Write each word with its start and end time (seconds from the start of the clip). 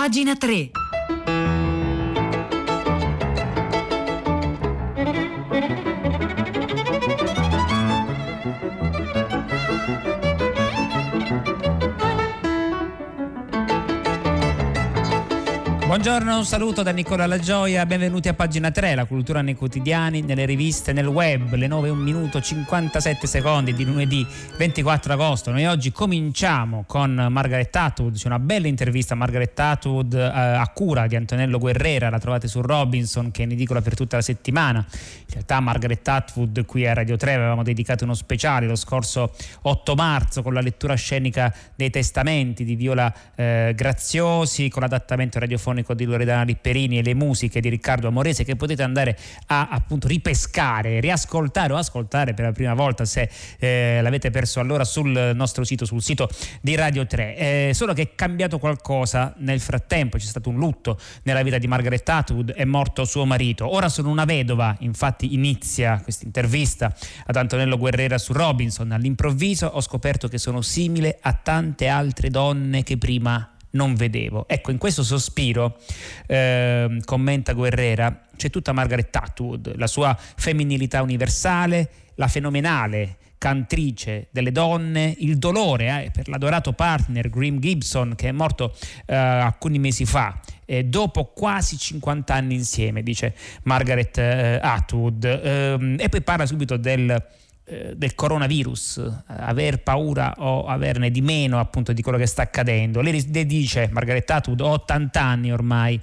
Pagina 0.00 0.32
3. 0.34 0.79
Buongiorno, 15.90 16.36
un 16.36 16.44
saluto 16.44 16.84
da 16.84 16.92
Nicola 16.92 17.26
La 17.26 17.40
Gioia, 17.40 17.84
benvenuti 17.84 18.28
a 18.28 18.34
pagina 18.34 18.70
3, 18.70 18.94
la 18.94 19.06
cultura 19.06 19.42
nei 19.42 19.56
quotidiani, 19.56 20.20
nelle 20.20 20.44
riviste, 20.44 20.92
nel 20.92 21.08
web, 21.08 21.52
le 21.54 21.66
9, 21.66 21.88
1 21.88 22.00
minuto 22.00 22.40
57 22.40 23.26
secondi 23.26 23.74
di 23.74 23.84
lunedì 23.84 24.24
24 24.56 25.14
agosto. 25.14 25.50
Noi 25.50 25.66
oggi 25.66 25.90
cominciamo 25.90 26.84
con 26.86 27.26
Margaret 27.28 27.74
Atwood, 27.74 28.14
c'è 28.14 28.28
una 28.28 28.38
bella 28.38 28.68
intervista 28.68 29.14
a 29.14 29.16
Margaret 29.16 29.58
Atwood 29.58 30.14
eh, 30.14 30.20
a 30.20 30.70
cura 30.72 31.08
di 31.08 31.16
Antonello 31.16 31.58
Guerrera, 31.58 32.08
la 32.08 32.20
trovate 32.20 32.46
su 32.46 32.60
Robinson 32.60 33.32
che 33.32 33.42
è 33.42 33.46
in 33.46 33.50
edicola 33.50 33.80
per 33.80 33.96
tutta 33.96 34.14
la 34.14 34.22
settimana. 34.22 34.86
In 34.88 35.32
realtà 35.32 35.58
Margaret 35.58 36.06
Atwood 36.06 36.66
qui 36.66 36.86
a 36.86 36.94
Radio 36.94 37.16
3 37.16 37.34
avevamo 37.34 37.64
dedicato 37.64 38.04
uno 38.04 38.14
speciale 38.14 38.68
lo 38.68 38.76
scorso 38.76 39.34
8 39.62 39.94
marzo 39.96 40.42
con 40.42 40.54
la 40.54 40.60
lettura 40.60 40.94
scenica 40.94 41.52
dei 41.74 41.90
testamenti 41.90 42.62
di 42.62 42.76
Viola 42.76 43.12
eh, 43.34 43.72
Graziosi, 43.74 44.68
con 44.68 44.82
l'adattamento 44.82 45.40
radiofonico 45.40 45.78
radiofonico 45.80 45.94
di 45.94 46.04
Loredana 46.04 46.42
Lipperini 46.42 46.98
e 46.98 47.02
le 47.02 47.14
musiche 47.14 47.60
di 47.60 47.68
Riccardo 47.68 48.08
Amorese 48.08 48.44
che 48.44 48.56
potete 48.56 48.82
andare 48.82 49.16
a 49.46 49.68
appunto 49.70 50.06
ripescare, 50.06 51.00
riascoltare 51.00 51.72
o 51.72 51.76
ascoltare 51.76 52.34
per 52.34 52.46
la 52.46 52.52
prima 52.52 52.74
volta 52.74 53.04
se 53.04 53.28
eh, 53.58 54.00
l'avete 54.02 54.30
perso 54.30 54.60
allora 54.60 54.84
sul 54.84 55.32
nostro 55.34 55.64
sito, 55.64 55.84
sul 55.84 56.02
sito 56.02 56.28
di 56.60 56.74
Radio 56.74 57.06
3. 57.06 57.36
Eh, 57.36 57.70
solo 57.74 57.92
che 57.92 58.02
è 58.02 58.14
cambiato 58.14 58.58
qualcosa 58.58 59.34
nel 59.38 59.60
frattempo, 59.60 60.18
c'è 60.18 60.24
stato 60.24 60.50
un 60.50 60.56
lutto 60.56 60.98
nella 61.22 61.42
vita 61.42 61.58
di 61.58 61.66
Margaret 61.66 62.08
Atwood, 62.08 62.52
è 62.52 62.64
morto 62.64 63.04
suo 63.04 63.24
marito. 63.24 63.72
Ora 63.72 63.88
sono 63.88 64.10
una 64.10 64.24
vedova, 64.24 64.76
infatti 64.80 65.34
inizia 65.34 66.00
questa 66.02 66.24
intervista 66.24 66.94
ad 67.26 67.36
Antonello 67.36 67.78
Guerrera 67.78 68.18
su 68.18 68.32
Robinson. 68.32 68.92
All'improvviso 68.92 69.66
ho 69.66 69.80
scoperto 69.80 70.28
che 70.28 70.38
sono 70.38 70.60
simile 70.60 71.18
a 71.20 71.32
tante 71.32 71.88
altre 71.88 72.30
donne 72.30 72.82
che 72.82 72.98
prima 72.98 73.50
non 73.72 73.94
vedevo. 73.94 74.46
Ecco, 74.48 74.70
in 74.70 74.78
questo 74.78 75.02
sospiro, 75.02 75.78
eh, 76.26 77.00
commenta 77.04 77.52
Guerrera, 77.52 78.26
c'è 78.36 78.50
tutta 78.50 78.72
Margaret 78.72 79.14
Atwood, 79.14 79.76
la 79.76 79.86
sua 79.86 80.16
femminilità 80.18 81.02
universale, 81.02 81.90
la 82.14 82.28
fenomenale 82.28 83.16
cantrice 83.40 84.28
delle 84.30 84.52
donne, 84.52 85.14
il 85.20 85.38
dolore 85.38 86.04
eh, 86.04 86.10
per 86.10 86.28
l'adorato 86.28 86.74
partner 86.74 87.30
Grim 87.30 87.58
Gibson 87.58 88.14
che 88.14 88.28
è 88.28 88.32
morto 88.32 88.76
eh, 89.06 89.16
alcuni 89.16 89.78
mesi 89.78 90.04
fa. 90.04 90.38
Eh, 90.66 90.84
dopo 90.84 91.32
quasi 91.34 91.78
50 91.78 92.34
anni 92.34 92.54
insieme, 92.54 93.02
dice 93.02 93.34
Margaret 93.62 94.18
eh, 94.18 94.58
Atwood, 94.62 95.24
ehm, 95.24 95.96
e 95.98 96.08
poi 96.10 96.20
parla 96.20 96.44
subito 96.44 96.76
del, 96.76 97.16
del 97.94 98.14
coronavirus, 98.14 99.22
aver 99.26 99.82
paura 99.82 100.34
o 100.38 100.66
averne 100.66 101.10
di 101.10 101.20
meno 101.20 101.58
appunto 101.60 101.92
di 101.92 102.02
quello 102.02 102.18
che 102.18 102.26
sta 102.26 102.42
accadendo. 102.42 103.00
Lei 103.00 103.46
dice, 103.46 103.88
Margaretta 103.92 104.36
Atwood, 104.36 104.60
ho 104.60 104.70
80 104.70 105.22
anni 105.22 105.52
ormai, 105.52 106.00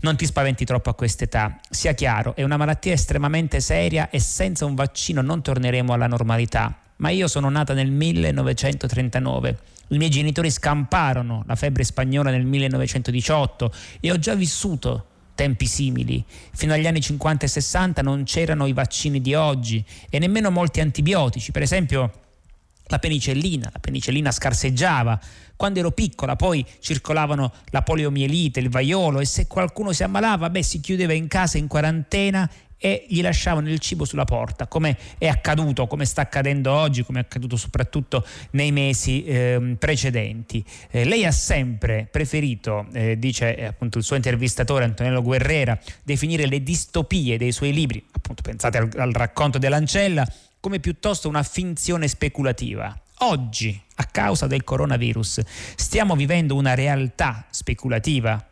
non 0.00 0.16
ti 0.16 0.24
spaventi 0.24 0.64
troppo 0.64 0.90
a 0.90 0.94
quest'età, 0.94 1.60
sia 1.68 1.92
chiaro, 1.92 2.34
è 2.34 2.42
una 2.42 2.56
malattia 2.56 2.92
estremamente 2.92 3.60
seria 3.60 4.08
e 4.10 4.18
senza 4.18 4.64
un 4.64 4.74
vaccino 4.74 5.20
non 5.20 5.42
torneremo 5.42 5.92
alla 5.92 6.06
normalità. 6.06 6.74
Ma 6.96 7.10
io 7.10 7.28
sono 7.28 7.48
nata 7.48 7.72
nel 7.72 7.90
1939. 7.90 9.58
I 9.88 9.96
miei 9.96 10.10
genitori 10.10 10.50
scamparono 10.50 11.44
la 11.46 11.56
febbre 11.56 11.82
spagnola 11.82 12.30
nel 12.30 12.44
1918 12.44 13.72
e 14.00 14.10
ho 14.10 14.18
già 14.18 14.34
vissuto 14.34 15.06
tempi 15.34 15.66
simili. 15.66 16.24
Fino 16.52 16.72
agli 16.72 16.86
anni 16.86 17.00
50 17.00 17.44
e 17.44 17.48
60 17.48 18.02
non 18.02 18.24
c'erano 18.24 18.66
i 18.66 18.72
vaccini 18.72 19.20
di 19.20 19.34
oggi 19.34 19.84
e 20.08 20.18
nemmeno 20.18 20.50
molti 20.50 20.80
antibiotici, 20.80 21.52
per 21.52 21.62
esempio 21.62 22.12
la 22.86 22.98
penicillina, 22.98 23.70
la 23.72 23.78
penicillina 23.78 24.30
scarseggiava. 24.30 25.18
Quando 25.56 25.78
ero 25.78 25.92
piccola 25.92 26.36
poi 26.36 26.64
circolavano 26.80 27.52
la 27.66 27.82
poliomielite, 27.82 28.60
il 28.60 28.68
vaiolo 28.68 29.20
e 29.20 29.26
se 29.26 29.46
qualcuno 29.46 29.92
si 29.92 30.02
ammalava, 30.02 30.50
beh, 30.50 30.62
si 30.62 30.80
chiudeva 30.80 31.12
in 31.12 31.28
casa 31.28 31.58
in 31.58 31.68
quarantena 31.68 32.50
e 32.82 33.04
gli 33.08 33.20
lasciavano 33.20 33.68
il 33.68 33.78
cibo 33.78 34.06
sulla 34.06 34.24
porta, 34.24 34.66
come 34.66 34.96
è 35.18 35.28
accaduto, 35.28 35.86
come 35.86 36.06
sta 36.06 36.22
accadendo 36.22 36.72
oggi, 36.72 37.04
come 37.04 37.18
è 37.20 37.22
accaduto 37.22 37.56
soprattutto 37.56 38.26
nei 38.52 38.72
mesi 38.72 39.22
eh, 39.24 39.76
precedenti. 39.78 40.64
Eh, 40.90 41.04
lei 41.04 41.26
ha 41.26 41.30
sempre 41.30 42.08
preferito, 42.10 42.86
eh, 42.94 43.18
dice 43.18 43.54
eh, 43.54 43.66
appunto 43.66 43.98
il 43.98 44.04
suo 44.04 44.16
intervistatore 44.16 44.84
Antonello 44.84 45.20
Guerrera, 45.20 45.78
definire 46.02 46.46
le 46.46 46.62
distopie 46.62 47.36
dei 47.36 47.52
suoi 47.52 47.74
libri, 47.74 48.02
appunto 48.12 48.40
pensate 48.40 48.78
al, 48.78 48.90
al 48.96 49.12
racconto 49.12 49.58
dell'ancella, 49.58 50.26
come 50.58 50.80
piuttosto 50.80 51.28
una 51.28 51.42
finzione 51.42 52.08
speculativa. 52.08 52.98
Oggi, 53.22 53.78
a 53.96 54.04
causa 54.04 54.46
del 54.46 54.64
coronavirus, 54.64 55.42
stiamo 55.76 56.16
vivendo 56.16 56.54
una 56.54 56.72
realtà 56.72 57.44
speculativa 57.50 58.42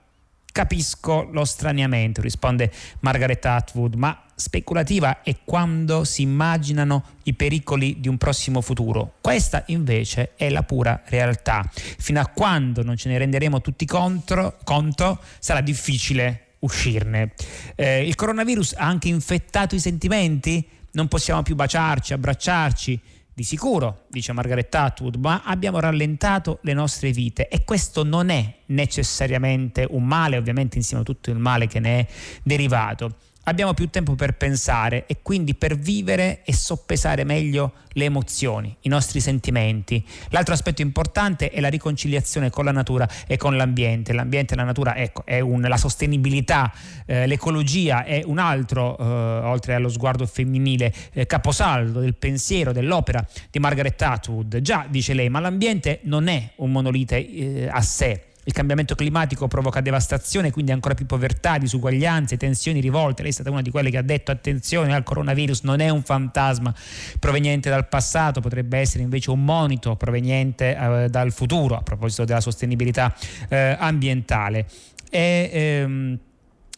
Capisco 0.59 1.29
lo 1.31 1.45
straniamento, 1.45 2.21
risponde 2.21 2.73
Margaret 2.99 3.47
Atwood, 3.47 3.95
ma 3.95 4.25
speculativa 4.35 5.23
è 5.23 5.37
quando 5.45 6.03
si 6.03 6.23
immaginano 6.23 7.05
i 7.23 7.35
pericoli 7.35 8.01
di 8.01 8.09
un 8.09 8.17
prossimo 8.17 8.61
futuro. 8.61 9.19
Questa 9.21 9.63
invece 9.69 10.33
è 10.35 10.51
la 10.51 10.65
pura 10.65 11.01
realtà. 11.07 11.65
Fino 11.73 12.19
a 12.19 12.27
quando 12.27 12.83
non 12.83 12.97
ce 12.97 13.09
ne 13.09 13.19
renderemo 13.19 13.61
tutti 13.61 13.87
contro, 13.87 14.59
conto, 14.65 15.21
sarà 15.39 15.61
difficile 15.61 16.55
uscirne. 16.59 17.35
Eh, 17.77 18.05
il 18.05 18.17
coronavirus 18.17 18.75
ha 18.79 18.87
anche 18.87 19.07
infettato 19.07 19.77
i 19.77 19.79
sentimenti? 19.79 20.67
Non 20.91 21.07
possiamo 21.07 21.45
più 21.45 21.55
baciarci, 21.55 22.15
abbracciarci 22.15 23.01
di 23.39 23.45
sicuro, 23.45 24.07
dice 24.09 24.33
Margaret 24.33 24.75
Atwood, 24.75 25.15
ma 25.15 25.43
abbiamo 25.45 25.79
rallentato 25.79 26.59
le 26.63 26.73
nostre 26.73 27.13
vite 27.13 27.47
e 27.47 27.63
questo 27.63 28.03
non 28.03 28.31
è 28.31 28.53
necessariamente 28.67 29.87
un 29.89 30.05
male, 30.05 30.37
ovviamente 30.37 30.77
insieme 30.77 31.03
a 31.03 31.05
tutto 31.05 31.31
il 31.31 31.39
male 31.39 31.69
che 31.69 31.79
ne 31.79 32.01
è 32.01 32.07
derivato 32.43 33.15
abbiamo 33.49 33.75
più 33.75 33.89
tempo 33.89 34.15
per 34.15 34.37
pensare 34.37 35.07
e 35.07 35.19
quindi 35.23 35.55
per 35.55 35.77
vivere 35.77 36.43
e 36.45 36.53
soppesare 36.53 37.25
meglio 37.25 37.73
le 37.93 38.05
emozioni, 38.05 38.75
i 38.83 38.89
nostri 38.89 39.21
sentimenti. 39.21 40.05
L'altro 40.31 40.55
aspetto 40.55 40.83
importante 40.83 41.51
è 41.51 41.61
la 41.61 41.69
riconciliazione 41.69 42.51
con 42.51 42.65
la 42.65 42.71
natura 42.71 43.09
e 43.27 43.37
con 43.37 43.57
l'ambiente. 43.57 44.13
L'ambiente 44.13 44.55
e 44.55 44.57
la 44.57 44.65
natura, 44.65 44.97
ecco, 44.97 45.25
è 45.25 45.41
un, 45.41 45.63
la 45.63 45.77
sostenibilità, 45.77 46.73
eh, 47.07 47.27
l'ecologia 47.27 48.05
è 48.05 48.23
un 48.25 48.39
altro, 48.39 48.97
eh, 48.99 49.03
oltre 49.05 49.75
allo 49.75 49.89
sguardo 49.89 50.27
femminile, 50.27 50.93
eh, 51.13 51.27
caposaldo 51.27 52.01
del 52.01 52.15
pensiero, 52.15 52.73
dell'opera 52.73 53.27
di 53.51 53.59
Margaret 53.59 54.01
Atwood. 54.01 54.61
Già, 54.61 54.87
dice 54.89 55.15
lei, 55.15 55.29
ma 55.29 55.41
l'ambiente 55.41 56.01
non 56.03 56.29
è 56.29 56.53
un 56.57 56.71
monolite 56.71 57.17
eh, 57.17 57.69
a 57.69 57.81
sé 57.81 58.23
il 58.49 58.55
cambiamento 58.55 58.95
climatico 58.95 59.47
provoca 59.47 59.83
devastazione, 59.83 60.51
quindi 60.51 60.73
ancora 60.73 60.95
più 60.95 61.05
povertà, 61.05 61.59
disuguaglianze, 61.59 62.39
tensioni, 62.39 62.81
rivolte. 62.81 63.21
Lei 63.21 63.31
è 63.31 63.35
stata 63.35 63.51
una 63.51 63.61
di 63.61 63.71
quelle 63.71 63.91
che 63.91 63.99
ha 63.99 64.03
detto 64.03 64.31
attenzione 64.31 64.95
al 64.95 65.03
coronavirus, 65.03 65.65
non 65.65 65.81
è 65.81 65.91
un 65.91 66.03
fantasma 66.03 66.75
proveniente 67.21 67.69
dal 67.69 67.89
passato, 67.89 68.41
potrebbe 68.41 68.79
essere 68.79 69.03
invece 69.03 69.31
un 69.31 69.45
monito 69.45 69.97
proveniente 69.97 70.75
eh, 70.75 71.09
dal 71.11 71.31
futuro 71.31 71.77
a 71.77 71.83
proposito 71.83 72.25
della 72.25 72.41
sostenibilità 72.41 73.15
eh, 73.51 73.77
ambientale. 73.79 74.65
E, 75.11 75.51
ehm, 75.53 76.19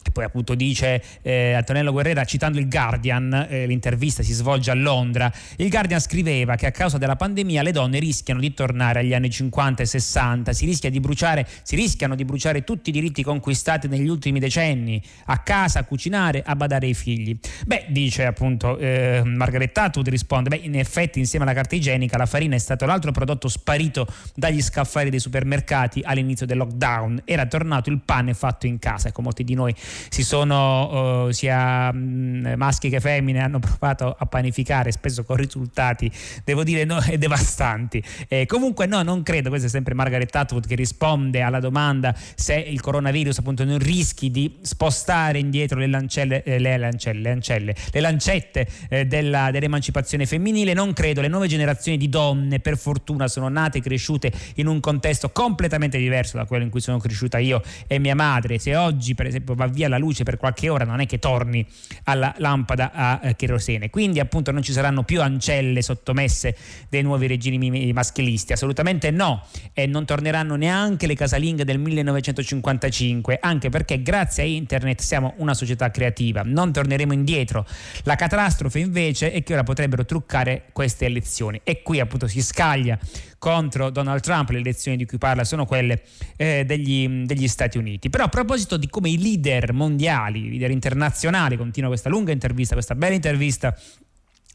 e 0.03 0.11
poi 0.11 0.23
appunto 0.23 0.55
dice 0.55 1.01
eh, 1.21 1.53
Antonello 1.53 1.91
Guerrera 1.91 2.23
citando 2.25 2.59
il 2.59 2.67
Guardian, 2.67 3.47
eh, 3.49 3.65
l'intervista 3.65 4.23
si 4.23 4.33
svolge 4.33 4.71
a 4.71 4.73
Londra, 4.73 5.31
il 5.57 5.69
Guardian 5.69 5.99
scriveva 5.99 6.55
che 6.55 6.65
a 6.65 6.71
causa 6.71 6.97
della 6.97 7.15
pandemia 7.15 7.61
le 7.61 7.71
donne 7.71 7.99
rischiano 7.99 8.39
di 8.39 8.53
tornare 8.53 8.99
agli 8.99 9.13
anni 9.13 9.29
50 9.29 9.83
e 9.83 9.85
60, 9.85 10.53
si, 10.53 10.65
rischia 10.65 10.89
di 10.89 10.99
bruciare, 10.99 11.47
si 11.61 11.75
rischiano 11.75 12.15
di 12.15 12.25
bruciare 12.25 12.63
tutti 12.63 12.89
i 12.89 12.93
diritti 12.93 13.23
conquistati 13.23 13.87
negli 13.87 14.07
ultimi 14.07 14.39
decenni, 14.39 15.01
a 15.25 15.37
casa, 15.39 15.79
a 15.79 15.83
cucinare, 15.83 16.41
a 16.45 16.55
badare 16.55 16.87
ai 16.87 16.93
figli. 16.93 17.37
Beh, 17.65 17.85
dice 17.89 18.25
appunto 18.25 18.77
eh, 18.77 19.21
Margaret 19.23 19.77
Atwood 19.77 20.07
risponde, 20.09 20.49
beh 20.49 20.61
in 20.63 20.77
effetti 20.77 21.19
insieme 21.19 21.45
alla 21.45 21.53
carta 21.53 21.75
igienica 21.75 22.17
la 22.17 22.25
farina 22.25 22.55
è 22.55 22.59
stato 22.59 22.85
l'altro 22.85 23.11
prodotto 23.11 23.47
sparito 23.47 24.07
dagli 24.35 24.61
scaffali 24.61 25.09
dei 25.09 25.19
supermercati 25.19 26.01
all'inizio 26.03 26.45
del 26.45 26.57
lockdown, 26.57 27.21
era 27.25 27.45
tornato 27.45 27.89
il 27.89 28.01
pane 28.03 28.33
fatto 28.33 28.65
in 28.65 28.79
casa, 28.79 29.09
ecco 29.09 29.21
molti 29.21 29.43
di 29.43 29.53
noi 29.53 29.73
si 30.09 30.23
sono 30.23 31.25
uh, 31.25 31.31
sia 31.31 31.91
maschi 31.91 32.89
che 32.89 32.99
femmine 32.99 33.39
hanno 33.39 33.59
provato 33.59 34.15
a 34.17 34.25
panificare, 34.25 34.91
spesso 34.91 35.23
con 35.23 35.35
risultati, 35.35 36.11
devo 36.43 36.63
dire, 36.63 36.83
no, 36.83 36.99
devastanti. 37.17 38.03
Eh, 38.27 38.45
comunque 38.45 38.85
no, 38.85 39.01
non 39.01 39.23
credo, 39.23 39.49
questa 39.49 39.67
è 39.67 39.69
sempre 39.69 39.93
Margaret 39.93 40.33
Atwood 40.35 40.67
che 40.67 40.75
risponde 40.75 41.41
alla 41.41 41.59
domanda 41.59 42.15
se 42.35 42.55
il 42.55 42.81
coronavirus 42.81 43.39
appunto 43.39 43.63
non 43.63 43.79
rischi 43.79 44.31
di 44.31 44.57
spostare 44.61 45.39
indietro 45.39 45.79
le 45.79 45.87
lancelle, 45.87 46.43
eh, 46.43 46.59
le, 46.59 46.77
lancelle, 46.77 47.35
le, 47.35 47.75
le 47.91 47.99
lancette 47.99 48.67
eh, 48.89 49.05
della, 49.05 49.51
dell'emancipazione 49.51 50.25
femminile, 50.25 50.73
non 50.73 50.93
credo, 50.93 51.21
le 51.21 51.27
nuove 51.27 51.47
generazioni 51.47 51.97
di 51.97 52.09
donne 52.09 52.59
per 52.59 52.77
fortuna 52.77 53.27
sono 53.27 53.47
nate 53.49 53.79
e 53.79 53.81
cresciute 53.81 54.31
in 54.55 54.67
un 54.67 54.79
contesto 54.79 55.29
completamente 55.29 55.97
diverso 55.97 56.37
da 56.37 56.45
quello 56.45 56.63
in 56.63 56.69
cui 56.69 56.81
sono 56.81 56.97
cresciuta 56.97 57.37
io 57.37 57.61
e 57.87 57.99
mia 57.99 58.15
madre, 58.15 58.59
se 58.59 58.75
oggi 58.75 59.15
per 59.15 59.27
esempio 59.27 59.55
va 59.55 59.67
via 59.67 59.80
la 59.87 59.97
luce 59.97 60.23
per 60.23 60.37
qualche 60.37 60.69
ora 60.69 60.85
non 60.85 60.99
è 60.99 61.05
che 61.05 61.19
torni 61.19 61.65
alla 62.03 62.33
lampada 62.37 62.91
a 62.93 63.19
eh, 63.23 63.35
cherosene, 63.35 63.89
quindi 63.89 64.19
appunto 64.19 64.51
non 64.51 64.61
ci 64.61 64.71
saranno 64.71 65.03
più 65.03 65.21
ancelle 65.21 65.81
sottomesse 65.81 66.55
dei 66.89 67.01
nuovi 67.01 67.27
regimi 67.27 67.91
maschilisti, 67.93 68.53
assolutamente 68.53 69.11
no. 69.11 69.45
E 69.73 69.85
non 69.85 70.05
torneranno 70.05 70.55
neanche 70.55 71.07
le 71.07 71.15
casalinghe 71.15 71.65
del 71.65 71.79
1955, 71.79 73.37
anche 73.41 73.69
perché 73.69 74.01
grazie 74.01 74.43
a 74.43 74.45
internet 74.45 75.01
siamo 75.01 75.33
una 75.37 75.53
società 75.53 75.91
creativa, 75.91 76.41
non 76.43 76.71
torneremo 76.71 77.13
indietro. 77.13 77.65
La 78.03 78.15
catastrofe 78.15 78.79
invece 78.79 79.31
è 79.31 79.43
che 79.43 79.53
ora 79.53 79.63
potrebbero 79.63 80.05
truccare 80.05 80.65
queste 80.71 81.05
elezioni. 81.05 81.61
E 81.63 81.81
qui 81.81 81.99
appunto 81.99 82.27
si 82.27 82.41
scaglia 82.41 82.97
contro 83.41 83.89
Donald 83.89 84.21
Trump, 84.21 84.49
le 84.49 84.59
elezioni 84.59 84.97
di 84.97 85.07
cui 85.07 85.17
parla 85.17 85.43
sono 85.43 85.65
quelle 85.65 86.03
eh, 86.35 86.63
degli, 86.63 87.25
degli, 87.25 87.47
Stati 87.47 87.79
Uniti. 87.79 88.11
Però 88.11 88.25
a 88.25 88.27
proposito 88.27 88.77
di 88.77 88.87
come 88.87 89.09
i 89.09 89.19
leader 89.19 89.70
mondiali, 89.71 90.45
i 90.45 90.49
leader 90.49 90.71
internazionali, 90.71 91.57
continua 91.57 91.89
questa 91.89 92.09
lunga 92.09 92.31
intervista, 92.31 92.73
questa 92.73 92.95
bella 92.95 93.15
intervista 93.15 93.75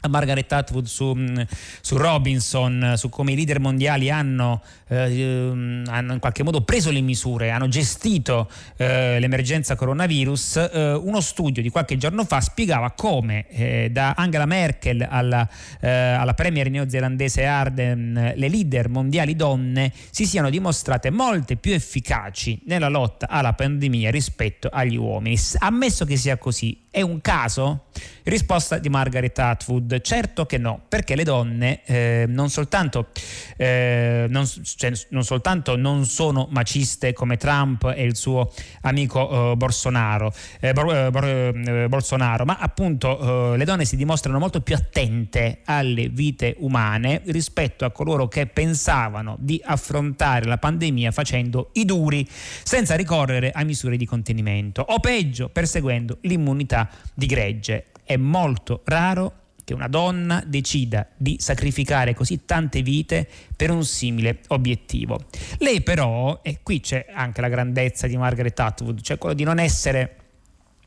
Margaret 0.08 0.52
Atwood 0.52 0.86
su, 0.86 1.12
mm, 1.14 1.40
su, 1.80 1.96
Robinson, 1.96 2.94
su 2.96 3.08
come 3.08 3.32
i 3.32 3.36
leader 3.36 3.60
mondiali 3.60 4.10
hanno, 4.10 4.62
eh, 4.88 5.20
ehm, 5.20 5.84
hanno, 5.88 6.12
in 6.12 6.18
qualche 6.20 6.42
modo 6.42 6.62
preso 6.62 6.90
le 6.90 7.00
misure, 7.00 7.50
hanno 7.50 7.68
gestito 7.68 8.48
eh, 8.76 9.18
l'emergenza 9.18 9.74
coronavirus, 9.74 10.56
eh, 10.72 10.92
uno 10.92 11.20
studio 11.20 11.62
di 11.62 11.70
qualche 11.70 11.96
giorno 11.96 12.24
fa 12.24 12.40
spiegava 12.40 12.92
come 12.92 13.48
eh, 13.48 13.88
da 13.90 14.14
Angela 14.16 14.46
Merkel 14.46 15.06
alla, 15.08 15.48
eh, 15.80 15.88
alla 15.88 16.34
premier 16.34 16.70
neozelandese 16.70 17.44
Arden 17.44 18.32
le 18.36 18.48
leader 18.48 18.88
mondiali 18.88 19.34
donne 19.34 19.92
si 20.10 20.26
siano 20.26 20.50
dimostrate 20.50 21.10
molte 21.10 21.56
più 21.56 21.72
efficaci 21.72 22.62
nella 22.66 22.88
lotta 22.88 23.28
alla 23.28 23.52
pandemia 23.52 24.10
rispetto 24.10 24.68
agli 24.70 24.96
uomini. 24.96 25.36
Ammesso 25.58 26.04
che 26.04 26.16
sia 26.16 26.36
così, 26.36 26.84
è 26.90 27.00
un 27.02 27.20
caso? 27.20 27.86
Risposta 28.22 28.78
di 28.78 28.88
Margaret 28.88 29.38
Atwood, 29.38 29.85
certo 30.00 30.46
che 30.46 30.58
no, 30.58 30.80
perché 30.88 31.14
le 31.14 31.24
donne 31.24 31.80
eh, 31.84 32.24
non, 32.28 32.50
soltanto, 32.50 33.08
eh, 33.56 34.26
non, 34.28 34.46
cioè, 34.46 34.92
non, 35.10 35.24
soltanto, 35.24 35.76
non 35.76 36.04
sono 36.04 36.48
maciste 36.50 37.12
come 37.12 37.36
Trump 37.36 37.92
e 37.96 38.04
il 38.04 38.16
suo 38.16 38.52
amico 38.82 39.52
eh, 39.52 39.56
Bolsonaro, 39.56 40.32
eh, 40.60 40.72
Bor, 40.72 41.10
Bor, 41.10 41.24
eh, 41.24 41.86
Bolsonaro, 41.88 42.44
ma 42.44 42.58
appunto 42.58 43.52
eh, 43.52 43.56
le 43.56 43.64
donne 43.64 43.84
si 43.84 43.96
dimostrano 43.96 44.38
molto 44.38 44.60
più 44.60 44.74
attente 44.74 45.60
alle 45.64 46.08
vite 46.08 46.56
umane 46.58 47.22
rispetto 47.26 47.84
a 47.84 47.90
coloro 47.90 48.28
che 48.28 48.46
pensavano 48.46 49.36
di 49.38 49.60
affrontare 49.64 50.46
la 50.46 50.58
pandemia 50.58 51.10
facendo 51.10 51.70
i 51.74 51.84
duri 51.84 52.26
senza 52.28 52.94
ricorrere 52.94 53.50
a 53.52 53.64
misure 53.64 53.96
di 53.96 54.06
contenimento 54.06 54.84
o 54.86 54.98
peggio 55.00 55.48
perseguendo 55.48 56.18
l'immunità 56.22 56.88
di 57.14 57.26
gregge. 57.26 57.86
È 58.04 58.16
molto 58.16 58.82
raro 58.84 59.45
che 59.66 59.74
una 59.74 59.88
donna 59.88 60.44
decida 60.46 61.08
di 61.16 61.38
sacrificare 61.40 62.14
così 62.14 62.44
tante 62.44 62.82
vite 62.82 63.28
per 63.56 63.72
un 63.72 63.84
simile 63.84 64.38
obiettivo. 64.48 65.24
Lei 65.58 65.82
però, 65.82 66.38
e 66.44 66.60
qui 66.62 66.78
c'è 66.78 67.06
anche 67.12 67.40
la 67.40 67.48
grandezza 67.48 68.06
di 68.06 68.16
Margaret 68.16 68.60
Atwood, 68.60 69.00
cioè 69.00 69.18
quello 69.18 69.34
di 69.34 69.42
non 69.42 69.58
essere 69.58 70.18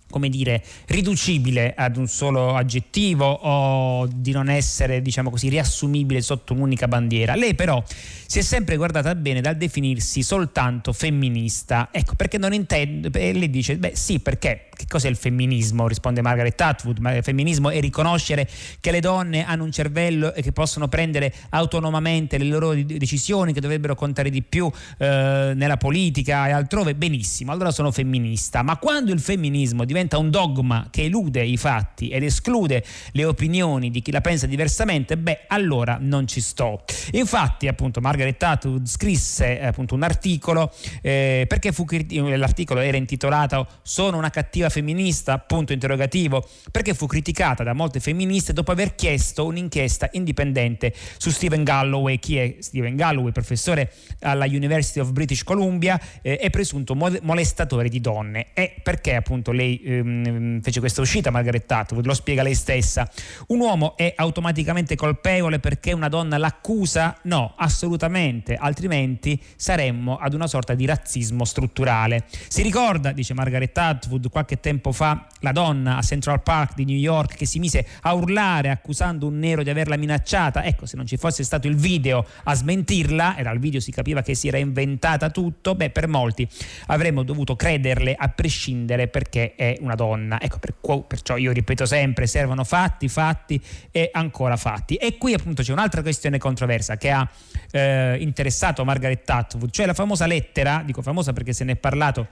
come 0.10 0.30
dire, 0.30 0.64
riducibile 0.88 1.74
ad 1.76 1.96
un 1.96 2.08
solo 2.08 2.56
aggettivo 2.56 3.26
o 3.26 4.08
di 4.08 4.32
non 4.32 4.50
essere, 4.50 5.02
diciamo 5.02 5.30
così, 5.30 5.50
riassumibile 5.50 6.22
sotto 6.22 6.54
un'unica 6.54 6.88
bandiera. 6.88 7.36
Lei 7.36 7.54
però 7.54 7.84
si 8.26 8.40
è 8.40 8.42
sempre 8.42 8.76
guardata 8.76 9.14
bene 9.14 9.42
dal 9.42 9.56
definirsi 9.56 10.24
soltanto 10.24 10.94
femminista. 10.94 11.90
Ecco, 11.92 12.16
perché 12.16 12.38
non 12.38 12.54
intende, 12.54 13.10
lei 13.12 13.50
dice, 13.50 13.78
beh 13.78 13.96
sì, 13.96 14.20
perché 14.20 14.69
che 14.80 14.86
cos'è 14.88 15.10
il 15.10 15.18
femminismo? 15.18 15.90
Risponde 15.90 16.22
Margaret 16.22 16.60
Atwood, 16.62 17.00
ma 17.00 17.14
il 17.14 17.22
femminismo 17.22 17.70
è 17.70 17.82
riconoscere 17.82 18.48
che 18.80 18.92
le 18.92 19.02
donne 19.02 19.44
hanno 19.44 19.66
un 19.66 19.74
cervello 19.74 20.34
e 20.34 20.42
che 20.42 20.54
possono 20.54 20.88
prendere 20.88 21.34
autonomamente 21.50 22.38
le 22.38 22.46
loro 22.46 22.74
decisioni, 22.74 23.52
che 23.52 23.60
dovrebbero 23.60 23.94
contare 23.96 24.30
di 24.30 24.42
più 24.42 24.72
eh, 24.98 25.52
nella 25.54 25.76
politica 25.76 26.48
e 26.48 26.52
altrove. 26.52 26.96
Benissimo, 26.96 27.52
allora 27.52 27.72
sono 27.72 27.92
femminista. 27.92 28.64
Ma 28.64 28.78
quando 28.78 29.12
il 29.12 29.20
femminismo 29.20 29.84
diventa 29.84 30.18
un 30.18 30.30
dogma 30.30 30.88
che 30.90 31.04
elude 31.04 31.44
i 31.44 31.58
fatti 31.58 32.08
ed 32.08 32.24
esclude 32.24 32.82
le 33.12 33.26
opinioni 33.26 33.92
di 33.92 34.02
chi 34.02 34.12
la 34.12 34.22
pensa 34.22 34.46
diversamente, 34.46 35.18
beh, 35.18 35.42
allora 35.48 35.98
non 36.00 36.26
ci 36.26 36.40
sto. 36.40 36.86
Infatti, 37.12 37.68
appunto, 37.68 38.00
Margaret 38.00 38.42
Atwood 38.42 38.88
scrisse 38.88 39.60
appunto 39.60 39.94
un 39.94 40.04
articolo 40.04 40.72
eh, 41.02 41.44
perché 41.50 41.74
fu, 41.74 41.86
l'articolo 41.90 42.80
era 42.80 42.96
intitolato 42.96 43.68
Sono 43.82 44.18
una 44.18 44.30
cattiva 44.30 44.68
femminista, 44.70 45.38
punto 45.40 45.74
interrogativo, 45.74 46.48
perché 46.72 46.94
fu 46.94 47.06
criticata 47.06 47.64
da 47.64 47.74
molte 47.74 48.00
femministe 48.00 48.54
dopo 48.54 48.72
aver 48.72 48.96
chiesto 48.96 49.46
un'inchiesta 49.46 50.10
indipendente 50.14 50.94
su 51.18 51.30
Stephen 51.30 51.64
Galloway. 51.64 52.20
Chi 52.20 52.38
è 52.38 52.56
Stephen 52.60 52.96
Galloway? 52.96 53.32
Professore 53.32 53.92
alla 54.22 54.46
University 54.46 55.00
of 55.00 55.12
British 55.12 55.44
Columbia 55.44 56.00
eh, 56.22 56.40
e 56.42 56.50
presunto 56.50 56.96
molestatore 56.96 57.90
di 57.90 58.02
donne. 58.02 58.48
E 58.54 58.76
perché 58.82 59.16
appunto 59.16 59.52
lei 59.52 59.82
ehm, 59.84 60.62
fece 60.62 60.80
questa 60.80 61.02
uscita, 61.02 61.32
Margaret 61.32 61.72
Atwood? 61.72 62.06
Lo 62.06 62.14
spiega 62.14 62.44
lei 62.44 62.56
stessa. 62.56 63.10
Un 63.48 63.60
uomo 63.60 63.96
è 63.98 64.14
automaticamente 64.16 64.96
colpevole 64.96 65.60
perché 65.60 65.94
una 65.94 66.10
donna 66.10 66.38
l'accusa? 66.38 67.18
No, 67.24 67.54
assolutamente, 67.58 68.56
altrimenti 68.56 69.40
saremmo 69.56 70.18
ad 70.18 70.34
una 70.34 70.48
sorta 70.48 70.74
di 70.74 70.86
razzismo 70.86 71.46
strutturale. 71.46 72.26
Si 72.48 72.62
ricorda, 72.62 73.12
dice 73.12 73.34
Margaret 73.34 73.78
Atwood, 73.78 74.30
qualche 74.30 74.59
tempo 74.60 74.92
fa 74.92 75.28
la 75.42 75.52
donna 75.52 75.98
a 75.98 76.02
Central 76.02 76.42
Park 76.44 76.76
di 76.76 76.86
New 76.86 76.98
York 76.98 77.36
che 77.36 77.46
si 77.46 77.60
mise 77.60 77.86
a 78.02 78.14
urlare 78.14 78.70
accusando 78.70 79.28
un 79.28 79.40
nero 79.40 79.64
di 79.64 79.70
averla 79.70 79.98
minacciata. 79.98 80.64
Ecco, 80.64 80.86
se 80.86 80.96
non 80.96 81.06
ci 81.06 81.18
fosse 81.18 81.44
stato 81.44 81.68
il 81.68 81.76
video 81.76 82.26
a 82.44 82.54
smentirla, 82.54 83.36
e 83.36 83.44
dal 83.44 83.60
video 83.60 83.80
si 83.80 83.92
capiva 83.92 84.22
che 84.22 84.36
si 84.36 84.48
era 84.48 84.58
inventata 84.58 85.30
tutto, 85.30 85.76
beh, 85.76 85.90
per 85.90 86.08
molti 86.08 86.48
avremmo 86.88 87.24
dovuto 87.24 87.56
crederle 87.56 88.16
a 88.18 88.30
prescindere 88.30 89.08
perché 89.08 89.56
è 89.56 89.78
una 89.82 89.96
donna. 89.96 90.40
Ecco, 90.40 90.60
per, 90.60 90.76
perciò 91.08 91.38
io 91.38 91.52
ripeto 91.52 91.86
sempre, 91.86 92.28
servono 92.28 92.64
fatti, 92.64 93.08
fatti 93.08 93.62
e 93.92 94.10
ancora 94.12 94.58
fatti. 94.58 94.96
E 94.96 95.18
qui 95.18 95.34
appunto 95.34 95.62
c'è 95.62 95.72
un'altra 95.72 96.02
questione 96.02 96.38
controversa 96.38 96.98
che 96.98 97.12
ha 97.12 97.30
eh, 97.72 98.18
interessato 98.20 98.84
Margaret 98.84 99.30
Atwood, 99.30 99.72
cioè 99.72 99.86
la 99.86 99.94
famosa 99.94 100.26
lettera, 100.26 100.84
dico 100.86 101.02
famosa 101.02 101.34
perché 101.34 101.54
se 101.54 101.64
ne 101.64 101.74
è 101.74 101.76
parlato 101.76 102.28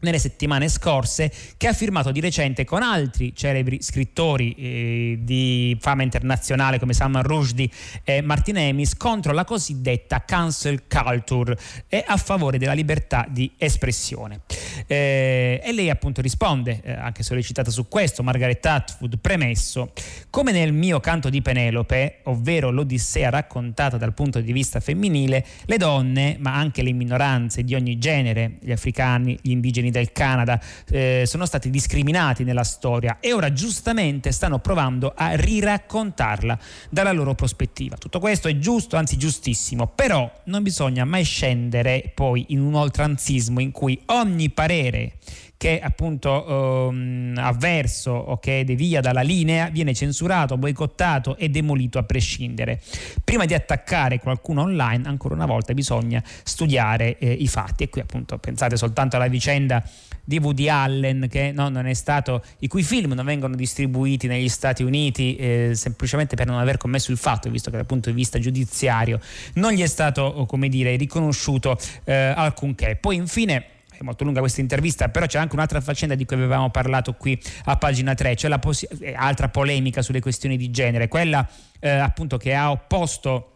nelle 0.00 0.18
settimane 0.18 0.68
scorse 0.68 1.32
che 1.56 1.68
ha 1.68 1.72
firmato 1.72 2.10
di 2.10 2.20
recente 2.20 2.64
con 2.64 2.82
altri 2.82 3.34
celebri 3.34 3.82
scrittori 3.82 4.52
eh, 4.52 5.18
di 5.20 5.76
fama 5.80 6.02
internazionale 6.02 6.78
come 6.78 6.92
Salman 6.92 7.22
Rushdie 7.22 7.68
e 8.04 8.20
Martin 8.20 8.58
Amis 8.58 8.96
contro 8.96 9.32
la 9.32 9.44
cosiddetta 9.44 10.24
cancel 10.24 10.82
culture 10.86 11.56
e 11.88 12.04
a 12.06 12.16
favore 12.16 12.58
della 12.58 12.72
libertà 12.72 13.26
di 13.28 13.52
espressione. 13.56 14.40
Eh, 14.86 15.60
e 15.62 15.72
lei 15.72 15.90
appunto 15.90 16.20
risponde, 16.20 16.80
eh, 16.82 16.92
anche 16.92 17.22
sollecitata 17.22 17.70
su 17.70 17.88
questo, 17.88 18.22
Margaret 18.22 18.64
Atwood, 18.64 19.18
premesso, 19.18 19.92
come 20.30 20.52
nel 20.52 20.72
mio 20.72 21.00
canto 21.00 21.28
di 21.28 21.42
Penelope, 21.42 22.20
ovvero 22.24 22.70
l'Odissea 22.70 23.30
raccontata 23.30 23.96
dal 23.96 24.14
punto 24.14 24.40
di 24.40 24.52
vista 24.52 24.80
femminile, 24.80 25.44
le 25.64 25.76
donne, 25.76 26.36
ma 26.38 26.54
anche 26.54 26.82
le 26.82 26.92
minoranze 26.92 27.62
di 27.62 27.74
ogni 27.74 27.98
genere, 27.98 28.58
gli 28.60 28.72
africani, 28.72 29.38
gli 29.40 29.50
indigeni 29.50 29.89
cittadini 29.90 29.90
del 29.90 30.12
Canada 30.12 30.60
eh, 30.88 31.24
sono 31.26 31.44
stati 31.44 31.68
discriminati 31.68 32.44
nella 32.44 32.64
storia 32.64 33.18
e 33.20 33.32
ora 33.32 33.52
giustamente 33.52 34.32
stanno 34.32 34.60
provando 34.60 35.12
a 35.14 35.34
riraccontarla 35.34 36.58
dalla 36.88 37.12
loro 37.12 37.34
prospettiva. 37.34 37.96
Tutto 37.96 38.20
questo 38.20 38.48
è 38.48 38.56
giusto, 38.58 38.96
anzi 38.96 39.18
giustissimo, 39.18 39.88
però 39.88 40.30
non 40.44 40.62
bisogna 40.62 41.04
mai 41.04 41.24
scendere 41.24 42.12
poi 42.14 42.46
in 42.48 42.60
un 42.60 42.74
oltranzismo 42.74 43.60
in 43.60 43.72
cui 43.72 44.00
ogni 44.06 44.50
parere 44.50 45.14
che 45.60 45.78
appunto 45.78 46.88
ehm, 46.88 47.34
avverso 47.36 48.12
o 48.12 48.38
che 48.38 48.64
devia 48.64 49.02
dalla 49.02 49.20
linea 49.20 49.68
viene 49.68 49.92
censurato, 49.92 50.56
boicottato 50.56 51.36
e 51.36 51.50
demolito 51.50 51.98
a 51.98 52.02
prescindere. 52.02 52.80
Prima 53.22 53.44
di 53.44 53.52
attaccare 53.52 54.20
qualcuno 54.20 54.62
online, 54.62 55.06
ancora 55.06 55.34
una 55.34 55.44
volta 55.44 55.74
bisogna 55.74 56.24
studiare 56.44 57.18
eh, 57.18 57.30
i 57.30 57.46
fatti 57.46 57.82
e 57.82 57.90
qui 57.90 58.00
appunto 58.00 58.38
pensate 58.38 58.78
soltanto 58.78 59.16
alla 59.16 59.28
vicenda 59.28 59.86
di 60.24 60.38
Woody 60.38 60.68
Allen 60.68 61.26
che 61.28 61.52
no, 61.52 61.70
stato, 61.92 62.42
i 62.60 62.66
cui 62.66 62.82
film 62.82 63.12
non 63.12 63.26
vengono 63.26 63.54
distribuiti 63.54 64.28
negli 64.28 64.48
Stati 64.48 64.82
Uniti 64.82 65.36
eh, 65.36 65.72
semplicemente 65.74 66.36
per 66.36 66.46
non 66.46 66.58
aver 66.58 66.78
commesso 66.78 67.10
il 67.10 67.18
fatto, 67.18 67.50
visto 67.50 67.68
che 67.68 67.76
dal 67.76 67.84
punto 67.84 68.08
di 68.08 68.16
vista 68.16 68.38
giudiziario 68.38 69.20
non 69.56 69.72
gli 69.72 69.82
è 69.82 69.86
stato, 69.86 70.46
come 70.48 70.70
dire, 70.70 70.96
riconosciuto 70.96 71.78
eh, 72.04 72.14
alcunché. 72.14 72.96
Poi 72.98 73.16
infine 73.16 73.64
è 74.00 74.04
molto 74.04 74.24
lunga 74.24 74.40
questa 74.40 74.60
intervista, 74.60 75.08
però 75.08 75.26
c'è 75.26 75.38
anche 75.38 75.54
un'altra 75.54 75.80
faccenda 75.80 76.14
di 76.14 76.24
cui 76.24 76.36
avevamo 76.36 76.70
parlato 76.70 77.12
qui 77.14 77.40
a 77.64 77.76
pagina 77.76 78.14
3, 78.14 78.34
cioè 78.34 78.50
la 78.50 78.58
posi- 78.58 78.88
altra 79.14 79.48
polemica 79.48 80.02
sulle 80.02 80.20
questioni 80.20 80.56
di 80.56 80.70
genere, 80.70 81.08
quella 81.08 81.46
eh, 81.78 81.90
appunto 81.90 82.36
che 82.36 82.54
ha 82.54 82.70
opposto 82.70 83.50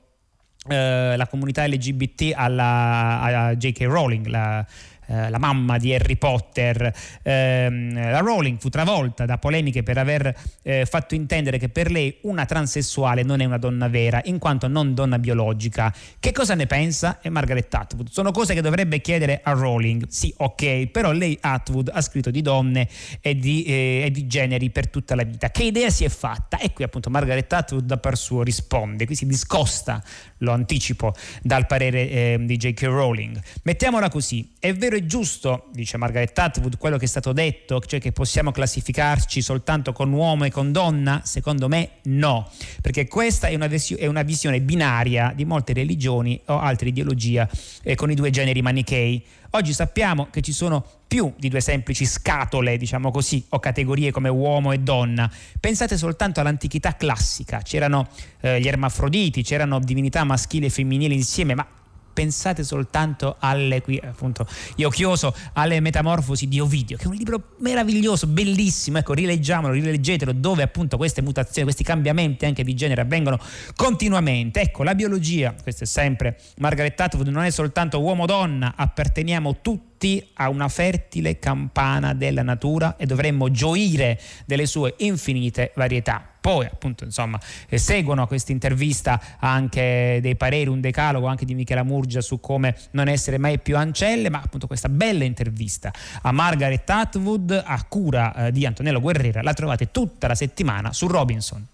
eh, 0.68 1.16
la 1.16 1.26
comunità 1.26 1.66
LGBT 1.66 2.32
alla, 2.34 3.20
a 3.20 3.54
J.K. 3.54 3.82
Rowling, 3.82 4.26
la, 4.26 4.64
eh, 5.06 5.30
la 5.30 5.38
mamma 5.38 5.78
di 5.78 5.94
Harry 5.94 6.16
Potter, 6.16 6.92
ehm, 7.22 7.94
la 7.94 8.18
Rowling 8.20 8.58
fu 8.58 8.68
travolta 8.68 9.24
da 9.24 9.38
polemiche 9.38 9.82
per 9.82 9.98
aver 9.98 10.34
eh, 10.62 10.86
fatto 10.86 11.14
intendere 11.14 11.58
che 11.58 11.68
per 11.68 11.90
lei 11.90 12.18
una 12.22 12.44
transessuale 12.44 13.22
non 13.22 13.40
è 13.40 13.44
una 13.44 13.58
donna 13.58 13.88
vera, 13.88 14.20
in 14.24 14.38
quanto 14.38 14.68
non 14.68 14.94
donna 14.94 15.18
biologica. 15.18 15.94
Che 16.18 16.32
cosa 16.32 16.54
ne 16.54 16.66
pensa? 16.66 17.20
E 17.20 17.28
Margaret 17.28 17.72
Atwood. 17.74 18.08
Sono 18.10 18.30
cose 18.30 18.54
che 18.54 18.60
dovrebbe 18.60 19.00
chiedere 19.00 19.40
a 19.42 19.52
Rowling. 19.52 20.06
Sì, 20.08 20.32
ok, 20.36 20.86
però 20.86 21.12
lei 21.12 21.36
Atwood 21.40 21.90
ha 21.92 22.00
scritto 22.00 22.30
di 22.30 22.42
donne 22.42 22.88
e 23.20 23.36
di, 23.36 23.64
eh, 23.64 24.02
e 24.06 24.10
di 24.10 24.26
generi 24.26 24.70
per 24.70 24.88
tutta 24.88 25.14
la 25.14 25.24
vita. 25.24 25.50
Che 25.50 25.64
idea 25.64 25.90
si 25.90 26.04
è 26.04 26.08
fatta? 26.08 26.58
E 26.58 26.72
qui 26.72 26.84
appunto 26.84 27.10
Margaret 27.10 27.52
Atwood 27.52 27.84
da 27.84 27.98
par 27.98 28.16
suo 28.16 28.42
risponde, 28.42 29.06
qui 29.06 29.14
si 29.14 29.26
discosta, 29.26 30.02
lo 30.38 30.52
anticipo, 30.52 31.14
dal 31.42 31.66
parere 31.66 32.08
eh, 32.08 32.38
di 32.40 32.56
J.K. 32.56 32.82
Rowling. 32.84 33.40
Mettiamola 33.62 34.08
così, 34.08 34.52
è 34.58 34.72
vero 34.74 34.93
vero 34.94 34.96
e 34.96 35.06
giusto, 35.06 35.66
dice 35.72 35.96
Margaret 35.96 36.38
Atwood, 36.38 36.78
quello 36.78 36.96
che 36.96 37.04
è 37.04 37.08
stato 37.08 37.32
detto, 37.32 37.80
cioè 37.80 38.00
che 38.00 38.12
possiamo 38.12 38.52
classificarci 38.52 39.42
soltanto 39.42 39.92
con 39.92 40.12
uomo 40.12 40.44
e 40.44 40.50
con 40.50 40.72
donna? 40.72 41.20
Secondo 41.24 41.68
me 41.68 41.98
no, 42.04 42.48
perché 42.80 43.08
questa 43.08 43.48
è 43.48 43.54
una, 43.54 43.68
è 43.68 44.06
una 44.06 44.22
visione 44.22 44.60
binaria 44.60 45.32
di 45.34 45.44
molte 45.44 45.72
religioni 45.72 46.40
o 46.46 46.58
altre 46.58 46.88
ideologie 46.88 47.48
eh, 47.82 47.94
con 47.94 48.10
i 48.10 48.14
due 48.14 48.30
generi 48.30 48.62
manichei. 48.62 49.24
Oggi 49.50 49.72
sappiamo 49.72 50.28
che 50.30 50.40
ci 50.40 50.52
sono 50.52 50.84
più 51.06 51.32
di 51.36 51.48
due 51.48 51.60
semplici 51.60 52.04
scatole, 52.04 52.76
diciamo 52.76 53.10
così, 53.10 53.44
o 53.50 53.60
categorie 53.60 54.10
come 54.10 54.28
uomo 54.28 54.72
e 54.72 54.78
donna. 54.78 55.30
Pensate 55.60 55.96
soltanto 55.96 56.40
all'antichità 56.40 56.96
classica, 56.96 57.60
c'erano 57.62 58.08
eh, 58.40 58.60
gli 58.60 58.66
ermafroditi, 58.66 59.42
c'erano 59.42 59.78
divinità 59.78 60.24
maschili 60.24 60.66
e 60.66 60.70
femminili 60.70 61.14
insieme, 61.14 61.54
ma 61.54 61.66
pensate 62.14 62.64
soltanto 62.64 63.36
alle, 63.40 63.82
qui 63.82 64.00
appunto 64.02 64.46
io 64.76 64.88
chioso, 64.88 65.34
alle 65.54 65.80
metamorfosi 65.80 66.48
di 66.48 66.60
Ovidio, 66.60 66.96
che 66.96 67.04
è 67.04 67.08
un 67.08 67.14
libro 67.14 67.50
meraviglioso, 67.58 68.26
bellissimo, 68.26 68.98
ecco, 68.98 69.12
rileggiamolo, 69.12 69.74
rileggetelo, 69.74 70.32
dove 70.32 70.62
appunto 70.62 70.96
queste 70.96 71.20
mutazioni, 71.20 71.64
questi 71.64 71.84
cambiamenti 71.84 72.46
anche 72.46 72.64
di 72.64 72.74
genere 72.74 73.02
avvengono 73.02 73.38
continuamente. 73.74 74.60
Ecco, 74.60 74.84
la 74.84 74.94
biologia, 74.94 75.54
questo 75.62 75.84
è 75.84 75.86
sempre 75.86 76.38
Margaret 76.58 76.98
Atwood, 76.98 77.28
non 77.28 77.42
è 77.42 77.50
soltanto 77.50 78.00
uomo-donna, 78.00 78.74
apparteniamo 78.76 79.60
tutti 79.60 79.93
a 80.34 80.48
una 80.50 80.68
fertile 80.68 81.38
campana 81.38 82.12
della 82.12 82.42
natura 82.42 82.96
e 82.96 83.06
dovremmo 83.06 83.50
gioire 83.50 84.20
delle 84.44 84.66
sue 84.66 84.94
infinite 84.98 85.72
varietà 85.74 86.28
poi 86.44 86.66
appunto 86.66 87.04
insomma 87.04 87.40
eh, 87.70 87.78
seguono 87.78 88.20
a 88.20 88.26
questa 88.26 88.52
intervista 88.52 89.18
anche 89.38 90.18
dei 90.20 90.36
pareri, 90.36 90.68
un 90.68 90.82
decalogo 90.82 91.26
anche 91.26 91.46
di 91.46 91.54
Michela 91.54 91.84
Murgia 91.84 92.20
su 92.20 92.38
come 92.38 92.76
non 92.90 93.08
essere 93.08 93.38
mai 93.38 93.58
più 93.58 93.78
ancelle, 93.78 94.28
ma 94.28 94.42
appunto 94.44 94.66
questa 94.66 94.90
bella 94.90 95.24
intervista 95.24 95.90
a 96.20 96.32
Margaret 96.32 96.90
Atwood 96.90 97.62
a 97.64 97.82
cura 97.84 98.34
eh, 98.34 98.52
di 98.52 98.66
Antonello 98.66 99.00
Guerrera 99.00 99.40
la 99.40 99.54
trovate 99.54 99.90
tutta 99.90 100.26
la 100.26 100.34
settimana 100.34 100.92
su 100.92 101.06
Robinson. 101.06 101.66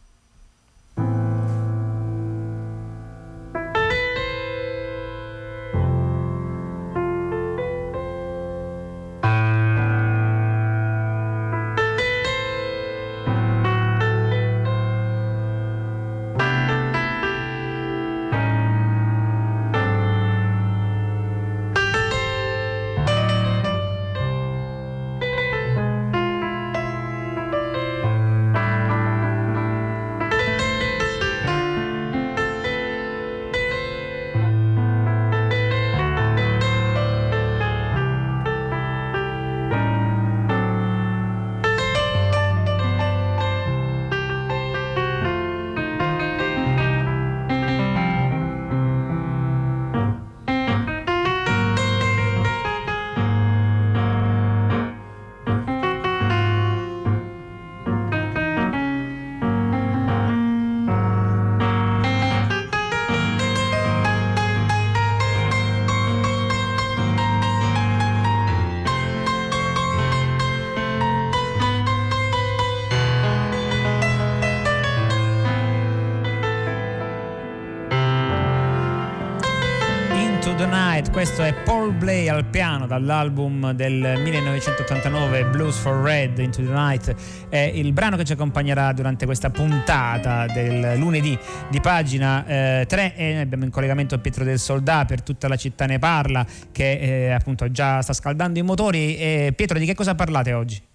Questo 81.21 81.43
è 81.43 81.53
Paul 81.53 81.93
Blay 81.93 82.29
al 82.29 82.47
piano 82.47 82.87
dall'album 82.87 83.73
del 83.73 84.19
1989 84.23 85.45
Blues 85.45 85.77
for 85.77 86.03
Red 86.03 86.39
Into 86.39 86.63
the 86.63 86.71
Night. 86.71 87.15
È 87.51 87.59
il 87.59 87.93
brano 87.93 88.17
che 88.17 88.25
ci 88.25 88.33
accompagnerà 88.33 88.91
durante 88.95 89.27
questa 89.27 89.51
puntata 89.51 90.47
del 90.47 90.97
lunedì 90.97 91.39
di 91.69 91.79
pagina 91.79 92.47
eh, 92.47 92.87
3 92.89 93.17
e 93.17 93.37
abbiamo 93.37 93.65
in 93.65 93.71
collegamento 93.71 94.19
Pietro 94.19 94.45
del 94.45 94.59
Soldà 94.59 95.05
per 95.05 95.21
tutta 95.21 95.47
la 95.47 95.57
città 95.57 95.85
ne 95.85 95.99
parla 95.99 96.47
che 96.73 97.27
eh, 97.27 97.33
appunto 97.33 97.71
già 97.71 98.01
sta 98.01 98.15
scaldando 98.15 98.59
i 98.59 98.63
motori. 98.63 99.19
E 99.19 99.53
Pietro 99.55 99.79
di 99.79 99.85
che 99.85 99.95
cosa 99.95 100.15
parlate 100.15 100.55
oggi? 100.55 100.90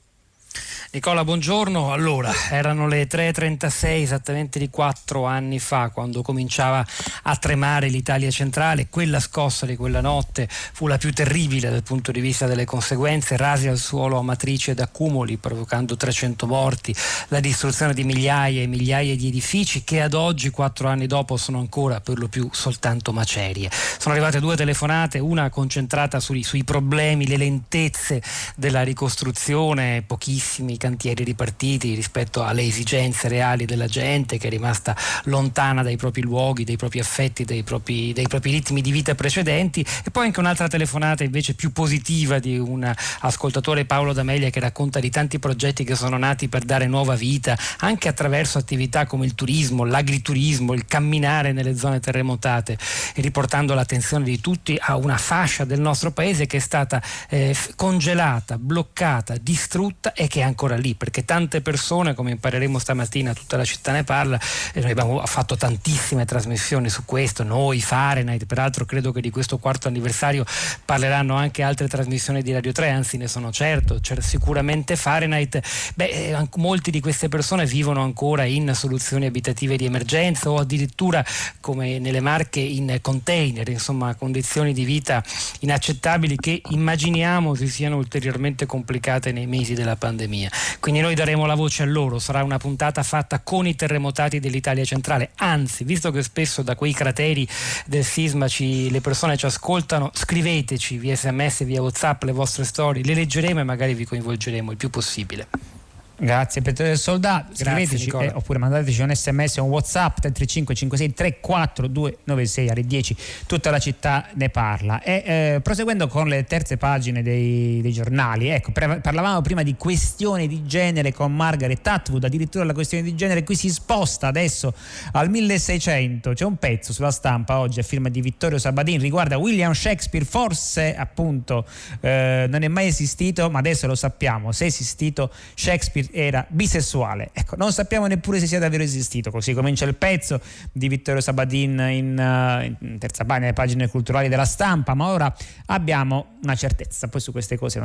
Nicola, 0.96 1.26
buongiorno. 1.26 1.92
Allora, 1.92 2.32
erano 2.50 2.88
le 2.88 3.06
3.36 3.06 4.02
esattamente 4.02 4.60
di 4.60 4.70
quattro 4.70 5.26
anni 5.26 5.60
fa 5.60 5.90
quando 5.90 6.22
cominciava 6.22 6.88
a 7.24 7.36
tremare 7.36 7.90
l'Italia 7.90 8.32
centrale. 8.32 8.88
Quella 8.88 9.20
scossa 9.20 9.66
di 9.66 9.76
quella 9.76 10.00
notte 10.00 10.48
fu 10.50 10.88
la 10.88 10.98
più 10.98 11.12
terribile 11.12 11.70
dal 11.70 11.84
punto 11.84 12.14
di 12.14 12.22
vista 12.22 12.48
delle 12.48 12.64
conseguenze, 12.64 13.36
rasi 13.36 13.68
al 13.68 13.78
suolo 13.78 14.18
a 14.18 14.24
matrice 14.24 14.72
ed 14.72 14.80
accumuli, 14.80 15.36
provocando 15.36 15.98
300 15.98 16.48
morti, 16.48 16.96
la 17.28 17.42
distruzione 17.42 17.94
di 17.94 18.06
migliaia 18.06 18.62
e 18.62 18.68
migliaia 18.68 19.18
di 19.18 19.28
edifici 19.28 19.84
che 19.84 20.02
ad 20.02 20.14
oggi, 20.14 20.50
quattro 20.50 20.88
anni 20.88 21.08
dopo, 21.08 21.36
sono 21.36 21.60
ancora 21.60 22.00
per 22.00 22.18
lo 22.18 22.30
più 22.30 22.48
soltanto 22.54 23.12
macerie. 23.12 23.70
Sono 23.98 24.14
arrivate 24.14 24.40
due 24.40 24.56
telefonate, 24.56 25.20
una 25.20 25.50
concentrata 25.50 26.22
sui, 26.22 26.42
sui 26.42 26.64
problemi, 26.64 27.28
le 27.28 27.36
lentezze 27.36 28.24
della 28.56 28.82
ricostruzione, 28.82 30.02
pochissimi 30.02 30.78
cantieri 30.86 31.24
ripartiti 31.24 31.96
rispetto 31.96 32.44
alle 32.44 32.62
esigenze 32.62 33.28
reali 33.28 33.66
della 33.66 33.88
gente 33.88 34.38
che 34.38 34.46
è 34.46 34.50
rimasta 34.52 34.96
lontana 35.24 35.82
dai 35.82 35.98
propri 35.98 36.22
luoghi, 36.22 36.64
dai 36.64 36.76
propri 36.76 37.00
affetti, 37.00 37.44
dai 37.44 37.64
propri, 37.64 38.14
dai 38.14 38.28
propri 38.28 38.52
ritmi 38.52 38.82
di 38.82 38.92
vita 38.92 39.16
precedenti. 39.16 39.84
E 40.04 40.12
poi 40.12 40.26
anche 40.26 40.40
un'altra 40.40 40.68
telefonata 40.68 41.24
invece 41.24 41.56
più 41.56 41.72
positiva 41.72 42.38
di 42.38 42.60
un 42.60 42.94
ascoltatore 43.22 43.86
Paolo 43.86 44.14
D'Amelia 44.14 44.52
che 44.52 44.60
racconta 44.60 45.00
di 45.00 45.10
tanti 45.10 45.40
progetti 45.40 45.84
che 45.84 45.96
sono 45.96 46.18
nati 46.18 46.50
per 46.50 46.64
dare 46.64 46.86
nuova 46.86 47.16
vita 47.16 47.58
anche 47.80 48.08
attraverso 48.08 48.60
attività 48.60 49.08
come 49.08 49.26
il 49.26 49.34
turismo, 49.34 49.86
l'agriturismo, 49.86 50.74
il 50.74 50.86
camminare 50.86 51.52
nelle 51.52 51.76
zone 51.76 52.00
terremotate 52.00 52.78
e 53.16 53.22
riportando 53.22 53.74
l'attenzione 53.74 54.24
di 54.24 54.40
tutti 54.40 54.78
a 54.80 54.98
una 54.98 55.18
fascia 55.18 55.66
del 55.66 55.80
nostro 55.80 56.12
paese 56.12 56.46
che 56.46 56.58
è 56.58 56.60
stata 56.60 57.02
eh, 57.30 57.56
congelata, 57.76 58.60
bloccata, 58.60 59.36
distrutta 59.42 60.14
e 60.14 60.28
che 60.28 60.42
è 60.42 60.44
ancora 60.44 60.75
lì 60.78 60.96
perché 60.96 61.26
tante 61.26 61.62
persone 61.62 62.14
come 62.14 62.32
impareremo 62.32 62.80
stamattina 62.80 63.34
tutta 63.34 63.58
la 63.58 63.66
città 63.66 63.92
ne 63.92 64.04
parla 64.04 64.40
e 64.74 64.82
noi 64.82 64.92
abbiamo 64.92 65.26
fatto 65.26 65.56
tantissime 65.56 66.26
trasmissioni 66.26 66.90
su 66.90 67.06
questo, 67.06 67.44
noi 67.44 67.82
Fahrenheit, 67.82 68.46
peraltro 68.46 68.86
credo 68.86 69.12
che 69.12 69.22
di 69.22 69.30
questo 69.30 69.58
quarto 69.58 69.88
anniversario 69.88 70.46
parleranno 70.84 71.36
anche 71.36 71.64
altre 71.64 71.88
trasmissioni 71.88 72.42
di 72.42 72.54
Radio 72.54 72.72
3, 72.72 72.90
anzi 72.90 73.18
ne 73.18 73.28
sono 73.28 73.52
certo, 73.52 74.00
cioè, 74.00 74.22
sicuramente 74.22 74.96
Fahrenheit, 74.96 75.60
beh, 75.96 76.06
eh, 76.06 76.48
molti 76.56 76.92
di 76.92 77.00
queste 77.00 77.30
persone 77.30 77.66
vivono 77.66 78.02
ancora 78.02 78.44
in 78.44 78.74
soluzioni 78.74 79.26
abitative 79.26 79.78
di 79.78 79.86
emergenza 79.86 80.50
o 80.50 80.58
addirittura 80.58 81.24
come 81.60 82.00
nelle 82.00 82.20
Marche 82.20 82.60
in 82.60 82.98
container, 83.02 83.68
insomma 83.70 84.16
condizioni 84.16 84.74
di 84.74 84.84
vita 84.84 85.24
inaccettabili 85.60 86.36
che 86.36 86.62
immaginiamo 86.70 87.56
si 87.56 87.68
siano 87.68 87.98
ulteriormente 87.98 88.66
complicate 88.66 89.32
nei 89.32 89.48
mesi 89.48 89.74
della 89.74 89.96
pandemia. 89.96 90.50
Quindi 90.80 91.02
noi 91.02 91.16
daremo 91.16 91.46
la 91.46 91.56
voce 91.56 91.84
a 91.84 91.86
loro, 91.86 92.20
sarà 92.20 92.44
una 92.44 92.58
puntata 92.58 93.04
fatta 93.04 93.40
con 93.40 93.68
i 93.68 93.76
terremotati 93.76 94.40
dell'Italia 94.40 94.84
centrale, 94.86 95.32
anzi, 95.36 95.84
visto 95.84 96.12
che 96.12 96.24
spesso 96.24 96.62
da 96.62 96.76
quei 96.76 96.94
crateri 96.94 97.48
del 97.86 98.04
sisma 98.04 98.48
ci, 98.48 98.90
le 98.90 99.02
persone 99.02 99.38
ci 99.38 99.46
ascoltano, 99.46 100.12
scriveteci 100.14 100.98
via 100.98 101.16
sms, 101.16 101.64
via 101.66 101.82
whatsapp 101.82 102.24
le 102.24 102.32
vostre 102.32 102.64
storie, 102.64 103.04
le 103.04 103.14
leggeremo 103.14 103.60
e 103.60 103.64
magari 103.64 103.94
vi 103.94 104.06
coinvolgeremo 104.06 104.72
il 104.72 104.78
più 104.78 104.90
possibile. 104.90 105.75
Grazie 106.18 106.62
Pietro 106.62 106.86
del 106.86 106.98
Soldato, 106.98 107.54
scriveteci 107.54 108.10
eh, 108.10 108.32
oppure 108.34 108.58
mandateci 108.58 109.02
un 109.02 109.14
sms 109.14 109.58
o 109.58 109.66
un 109.66 109.70
whatsapp 109.70 110.18
335 110.18 110.74
56 110.74 111.14
34 111.14 111.88
296 111.88 112.70
alle 112.70 112.86
10 112.86 113.16
tutta 113.46 113.70
la 113.70 113.80
città 113.80 114.28
ne 114.36 114.48
parla. 114.48 115.02
E 115.02 115.24
eh, 115.26 115.60
proseguendo 115.62 116.08
con 116.08 116.30
le 116.30 116.46
terze 116.46 116.78
pagine 116.78 117.22
dei, 117.22 117.82
dei 117.82 117.92
giornali 117.92 118.48
ecco 118.48 118.72
pre- 118.72 119.02
parlavamo 119.02 119.42
prima 119.42 119.62
di 119.62 119.76
questione 119.76 120.48
di 120.48 120.66
genere 120.66 121.12
con 121.12 121.36
Margaret 121.36 121.86
Atwood 121.86 122.24
addirittura 122.24 122.64
la 122.64 122.74
questione 122.74 123.04
di 123.04 123.14
genere 123.14 123.44
qui 123.44 123.56
si 123.56 123.70
sposta 123.70 124.28
adesso 124.28 124.74
al 125.12 125.30
1600 125.30 126.32
c'è 126.32 126.46
un 126.46 126.56
pezzo 126.56 126.94
sulla 126.94 127.12
stampa 127.12 127.60
oggi 127.60 127.82
a 127.82 127.84
firma 127.84 128.08
di 128.08 128.22
Vittorio 128.22 128.58
Sabadin 128.58 129.02
riguarda 129.02 129.38
William 129.38 129.74
Shakespeare. 129.74 130.24
Forse 130.24 130.96
appunto 130.96 131.66
eh, 132.00 132.46
non 132.48 132.64
è 132.64 132.70
mai 132.70 132.88
esistito 132.88 133.50
ma 133.50 133.60
adesso 133.60 133.86
lo 133.86 133.96
sappiamo 133.96 134.54
se 134.54 134.64
è 134.64 134.68
esistito 134.68 135.30
Shakespeare 135.56 136.04
era 136.12 136.46
bisessuale. 136.50 137.30
Ecco, 137.34 137.56
non 137.56 137.72
sappiamo 137.72 138.08
neppure 138.08 138.40
se 138.40 138.48
sia 138.48 138.60
davvero 138.60 138.84
esistito. 138.84 139.32
Così 139.32 139.54
comincia 139.54 139.86
il 139.86 139.96
pezzo 139.96 140.40
di 140.72 140.88
Vittorio 140.88 141.22
Sabadin 141.22 141.80
in, 141.92 142.18
uh, 142.18 142.86
in 142.86 142.98
terza 143.00 143.24
pagina, 143.24 143.46
nelle 143.46 143.54
pagine 143.54 143.88
culturali 143.88 144.30
della 144.30 144.46
stampa, 144.46 144.94
ma 144.94 145.08
ora 145.08 145.36
abbiamo 145.68 146.38
una 146.44 146.56
certezza. 146.56 147.08
Poi 147.08 147.22
su 147.22 147.32
queste 147.32 147.58
cose 147.58 147.82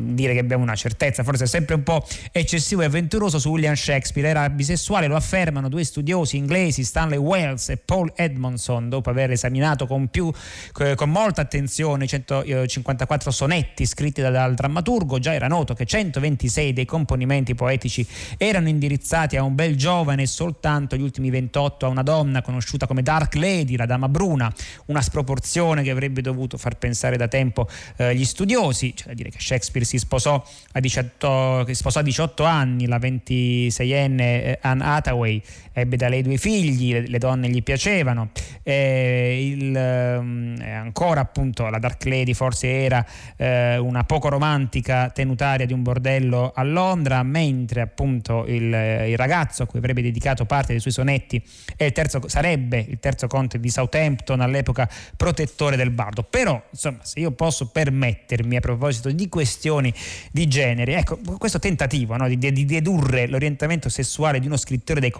dire 0.00 0.32
che 0.32 0.38
abbiamo 0.38 0.62
una 0.62 0.74
certezza 0.74 1.22
forse 1.22 1.44
è 1.44 1.46
sempre 1.46 1.74
un 1.74 1.82
po' 1.82 2.06
eccessivo 2.30 2.82
e 2.82 2.84
avventuroso 2.84 3.38
su 3.38 3.50
William 3.50 3.74
Shakespeare. 3.74 4.28
Era 4.28 4.48
bisessuale, 4.50 5.06
lo 5.06 5.16
affermano 5.16 5.68
due 5.68 5.84
studiosi 5.84 6.36
inglesi, 6.36 6.84
Stanley 6.84 7.18
Wells 7.18 7.70
e 7.70 7.76
Paul 7.76 8.12
Edmondson, 8.14 8.88
dopo 8.88 9.10
aver 9.10 9.32
esaminato 9.32 9.86
con, 9.86 10.08
più, 10.08 10.30
con 10.94 11.10
molta 11.10 11.40
attenzione 11.40 12.04
i 12.04 12.08
154 12.08 13.30
sonetti 13.30 13.86
scritti 13.86 14.20
dal 14.20 14.54
drammaturgo. 14.54 15.18
Già 15.18 15.34
era 15.34 15.48
noto 15.48 15.74
che 15.74 15.84
126 15.84 16.72
dei 16.72 16.84
componimenti 16.84 17.53
versi 17.54 17.64
poetici 17.64 18.06
erano 18.36 18.68
indirizzati 18.68 19.36
a 19.36 19.42
un 19.42 19.54
bel 19.54 19.76
giovane 19.76 20.22
e 20.22 20.26
soltanto 20.26 20.96
gli 20.96 21.02
ultimi 21.02 21.30
28 21.30 21.86
a 21.86 21.88
una 21.88 22.02
donna 22.02 22.42
conosciuta 22.42 22.86
come 22.86 23.02
Dark 23.02 23.34
Lady, 23.36 23.76
la 23.76 23.86
dama 23.86 24.08
bruna, 24.08 24.52
una 24.86 25.00
sproporzione 25.00 25.82
che 25.82 25.90
avrebbe 25.90 26.20
dovuto 26.20 26.58
far 26.58 26.76
pensare 26.76 27.16
da 27.16 27.28
tempo 27.28 27.68
eh, 27.96 28.14
gli 28.14 28.24
studiosi, 28.24 28.94
cioè 28.94 29.08
da 29.08 29.14
dire 29.14 29.30
che 29.30 29.38
Shakespeare 29.40 29.86
si 29.86 29.98
sposò 29.98 30.42
a 30.72 30.80
18, 30.80 31.66
sposò 31.70 32.00
a 32.00 32.02
18 32.02 32.44
anni, 32.44 32.86
la 32.86 32.98
26enne 32.98 34.20
eh, 34.20 34.58
Anne 34.60 34.84
Hathaway 34.84 35.42
ebbe 35.72 35.96
da 35.96 36.08
lei 36.08 36.22
due 36.22 36.36
figli, 36.36 36.92
le, 36.92 37.06
le 37.06 37.18
donne 37.18 37.48
gli 37.48 37.62
piacevano, 37.62 38.30
eh, 38.62 39.48
il, 39.52 39.76
eh, 39.76 40.70
ancora 40.70 41.20
appunto 41.20 41.68
la 41.68 41.78
Dark 41.78 42.04
Lady 42.04 42.32
forse 42.32 42.84
era 42.84 43.04
eh, 43.36 43.76
una 43.76 44.04
poco 44.04 44.28
romantica 44.28 45.10
tenutaria 45.10 45.66
di 45.66 45.72
un 45.72 45.82
bordello 45.82 46.52
a 46.54 46.62
Londra, 46.62 47.22
mentre 47.52 47.80
appunto 47.80 48.44
il, 48.46 48.62
il, 48.62 49.16
ragazzo 49.16 49.62
a 49.62 49.66
cui 49.66 49.78
avrebbe 49.78 50.02
dedicato 50.02 50.44
parte 50.44 50.72
dei 50.72 50.80
suoi 50.80 50.92
sonetti 50.92 51.42
il 51.76 51.92
terzo, 51.92 52.20
sarebbe 52.28 52.84
il 52.88 52.98
terzo 52.98 53.26
conte 53.26 53.60
di 53.60 53.68
Southampton 53.68 54.40
all'epoca 54.40 54.88
protettore 55.16 55.76
del 55.76 55.90
bardo. 55.90 56.22
Però 56.22 56.62
insomma 56.70 56.98
se 57.02 57.20
io 57.20 57.30
posso 57.32 57.68
permettermi 57.68 58.56
a 58.56 58.60
proposito 58.60 59.10
di 59.10 59.28
questioni 59.28 59.92
di 60.30 60.46
genere, 60.48 60.96
ecco 60.96 61.18
questo 61.38 61.58
tentativo 61.58 62.16
no, 62.16 62.28
di, 62.28 62.52
di 62.52 62.64
dedurre 62.64 63.26
l'orientamento 63.26 63.88
sessuale 63.88 64.40
di 64.40 64.46
uno 64.46 64.56
scrittore 64.56 65.00
dei 65.00 65.12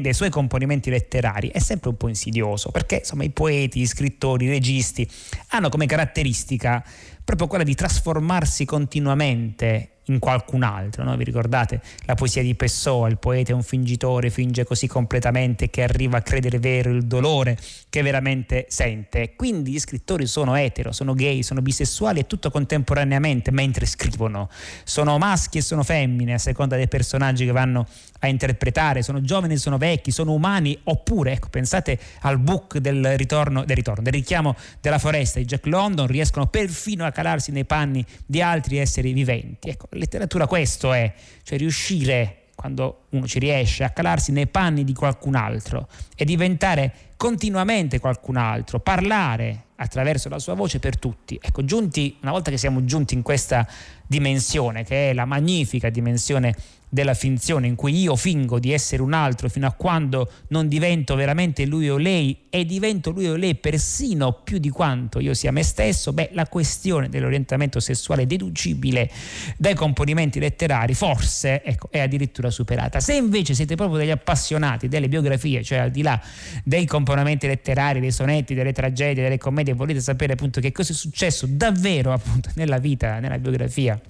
dei 0.00 0.14
suoi 0.14 0.30
componimenti 0.30 0.90
letterari 0.90 1.48
è 1.48 1.58
sempre 1.58 1.90
un 1.90 1.96
po' 1.96 2.08
insidioso 2.08 2.70
perché 2.70 2.96
insomma 2.96 3.24
i 3.24 3.30
poeti, 3.30 3.80
gli 3.80 3.86
scrittori, 3.86 4.46
i 4.46 4.48
registi 4.48 5.08
hanno 5.48 5.68
come 5.68 5.86
caratteristica 5.86 6.84
proprio 7.24 7.46
quella 7.46 7.64
di 7.64 7.74
trasformarsi 7.74 8.64
continuamente 8.64 10.00
in 10.10 10.18
qualcun 10.18 10.62
altro. 10.62 11.04
No? 11.04 11.16
Vi 11.16 11.24
ricordate 11.24 11.80
la 12.04 12.14
poesia 12.14 12.42
di 12.42 12.54
Pessoa, 12.54 13.08
il 13.08 13.18
poeta 13.18 13.52
è 13.52 13.54
un 13.54 13.62
fingitore, 13.62 14.30
finge 14.30 14.64
così 14.64 14.86
completamente 14.86 15.70
che 15.70 15.82
arriva 15.82 16.18
a 16.18 16.22
credere 16.22 16.58
vero 16.58 16.90
il 16.90 17.04
dolore 17.04 17.56
che 17.88 18.02
veramente 18.02 18.66
sente. 18.68 19.34
Quindi 19.36 19.72
gli 19.72 19.78
scrittori 19.78 20.26
sono 20.26 20.54
etero, 20.56 20.92
sono 20.92 21.14
gay, 21.14 21.42
sono 21.42 21.62
bisessuali 21.62 22.20
e 22.20 22.26
tutto 22.26 22.50
contemporaneamente 22.50 23.50
mentre 23.50 23.86
scrivono. 23.86 24.48
Sono 24.84 25.16
maschi 25.18 25.58
e 25.58 25.62
sono 25.62 25.82
femmine 25.82 26.34
a 26.34 26.38
seconda 26.38 26.76
dei 26.76 26.88
personaggi 26.88 27.44
che 27.44 27.52
vanno 27.52 27.86
a 28.20 28.28
interpretare, 28.28 29.02
sono 29.02 29.22
giovani, 29.22 29.56
sono 29.56 29.78
vecchi, 29.78 30.10
sono 30.10 30.32
umani, 30.32 30.78
oppure 30.84 31.32
ecco, 31.32 31.48
pensate 31.48 31.98
al 32.20 32.38
book 32.38 32.78
del 32.78 33.16
ritorno, 33.16 33.64
del 33.64 33.76
ritorno, 33.76 34.02
del 34.02 34.12
richiamo 34.12 34.56
della 34.80 34.98
foresta 34.98 35.38
di 35.38 35.46
Jack 35.46 35.66
London, 35.66 36.06
riescono 36.06 36.46
perfino 36.46 37.06
a 37.06 37.09
calarsi 37.10 37.50
nei 37.52 37.64
panni 37.64 38.04
di 38.26 38.40
altri 38.42 38.78
esseri 38.78 39.12
viventi. 39.12 39.68
Ecco, 39.68 39.86
letteratura 39.90 40.46
questo 40.46 40.92
è, 40.92 41.12
cioè 41.42 41.58
riuscire 41.58 42.46
quando 42.54 42.99
uno 43.10 43.26
ci 43.26 43.38
riesce 43.38 43.84
a 43.84 43.90
calarsi 43.90 44.32
nei 44.32 44.46
panni 44.46 44.84
di 44.84 44.94
qualcun 44.94 45.34
altro 45.34 45.88
e 46.14 46.24
diventare 46.24 46.92
continuamente 47.16 48.00
qualcun 48.00 48.36
altro, 48.36 48.80
parlare 48.80 49.64
attraverso 49.76 50.28
la 50.28 50.38
sua 50.38 50.54
voce 50.54 50.78
per 50.78 50.98
tutti. 50.98 51.38
Ecco, 51.40 51.64
giunti, 51.64 52.16
una 52.22 52.32
volta 52.32 52.50
che 52.50 52.58
siamo 52.58 52.84
giunti 52.84 53.14
in 53.14 53.22
questa 53.22 53.66
dimensione, 54.06 54.84
che 54.84 55.10
è 55.10 55.12
la 55.12 55.24
magnifica 55.24 55.90
dimensione 55.90 56.54
della 56.92 57.14
finzione 57.14 57.68
in 57.68 57.76
cui 57.76 57.96
io 58.00 58.16
fingo 58.16 58.58
di 58.58 58.72
essere 58.72 59.00
un 59.00 59.12
altro 59.12 59.48
fino 59.48 59.66
a 59.66 59.72
quando 59.72 60.28
non 60.48 60.66
divento 60.66 61.14
veramente 61.14 61.64
lui 61.64 61.88
o 61.88 61.96
lei 61.96 62.46
e 62.50 62.66
divento 62.66 63.10
lui 63.10 63.28
o 63.28 63.36
lei 63.36 63.54
persino 63.54 64.32
più 64.42 64.58
di 64.58 64.70
quanto 64.70 65.20
io 65.20 65.32
sia 65.32 65.52
me 65.52 65.62
stesso, 65.62 66.12
beh, 66.12 66.30
la 66.32 66.48
questione 66.48 67.08
dell'orientamento 67.08 67.78
sessuale 67.78 68.26
deducibile 68.26 69.08
dai 69.56 69.74
componimenti 69.74 70.40
letterari 70.40 70.94
forse 70.94 71.62
ecco, 71.62 71.88
è 71.90 72.00
addirittura 72.00 72.50
superata. 72.50 72.98
Se 73.00 73.14
invece 73.14 73.54
siete 73.54 73.74
proprio 73.74 73.98
degli 73.98 74.10
appassionati 74.10 74.88
delle 74.88 75.08
biografie, 75.08 75.62
cioè 75.62 75.78
al 75.78 75.90
di 75.90 76.02
là 76.02 76.20
dei 76.64 76.86
componimenti 76.86 77.46
letterari, 77.46 78.00
dei 78.00 78.12
sonetti, 78.12 78.54
delle 78.54 78.72
tragedie, 78.72 79.22
delle 79.22 79.38
commedie, 79.38 79.74
volete 79.74 80.00
sapere 80.00 80.34
appunto 80.34 80.60
che 80.60 80.72
cosa 80.72 80.92
è 80.92 80.94
successo 80.94 81.46
davvero 81.48 82.12
appunto 82.12 82.50
nella 82.56 82.78
vita, 82.78 83.18
nella 83.18 83.38
biografia 83.38 84.00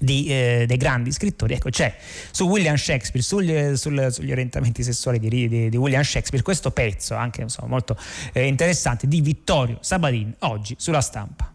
di, 0.00 0.26
eh, 0.28 0.64
dei 0.66 0.76
grandi 0.76 1.12
scrittori. 1.12 1.54
Ecco, 1.54 1.70
c'è 1.70 1.94
su 2.30 2.46
William 2.46 2.76
Shakespeare, 2.76 3.24
sugli, 3.24 3.76
sul, 3.76 4.08
sugli 4.10 4.32
orientamenti 4.32 4.82
sessuali 4.82 5.18
di, 5.18 5.28
di, 5.48 5.68
di, 5.68 5.76
William 5.76 6.02
Shakespeare, 6.02 6.42
questo 6.42 6.70
pezzo 6.70 7.14
anche 7.14 7.42
insomma, 7.42 7.68
molto 7.68 7.96
eh, 8.32 8.46
interessante 8.46 9.06
di 9.06 9.20
Vittorio 9.20 9.78
Sabadin, 9.80 10.34
oggi 10.40 10.74
sulla 10.78 11.00
stampa. 11.00 11.52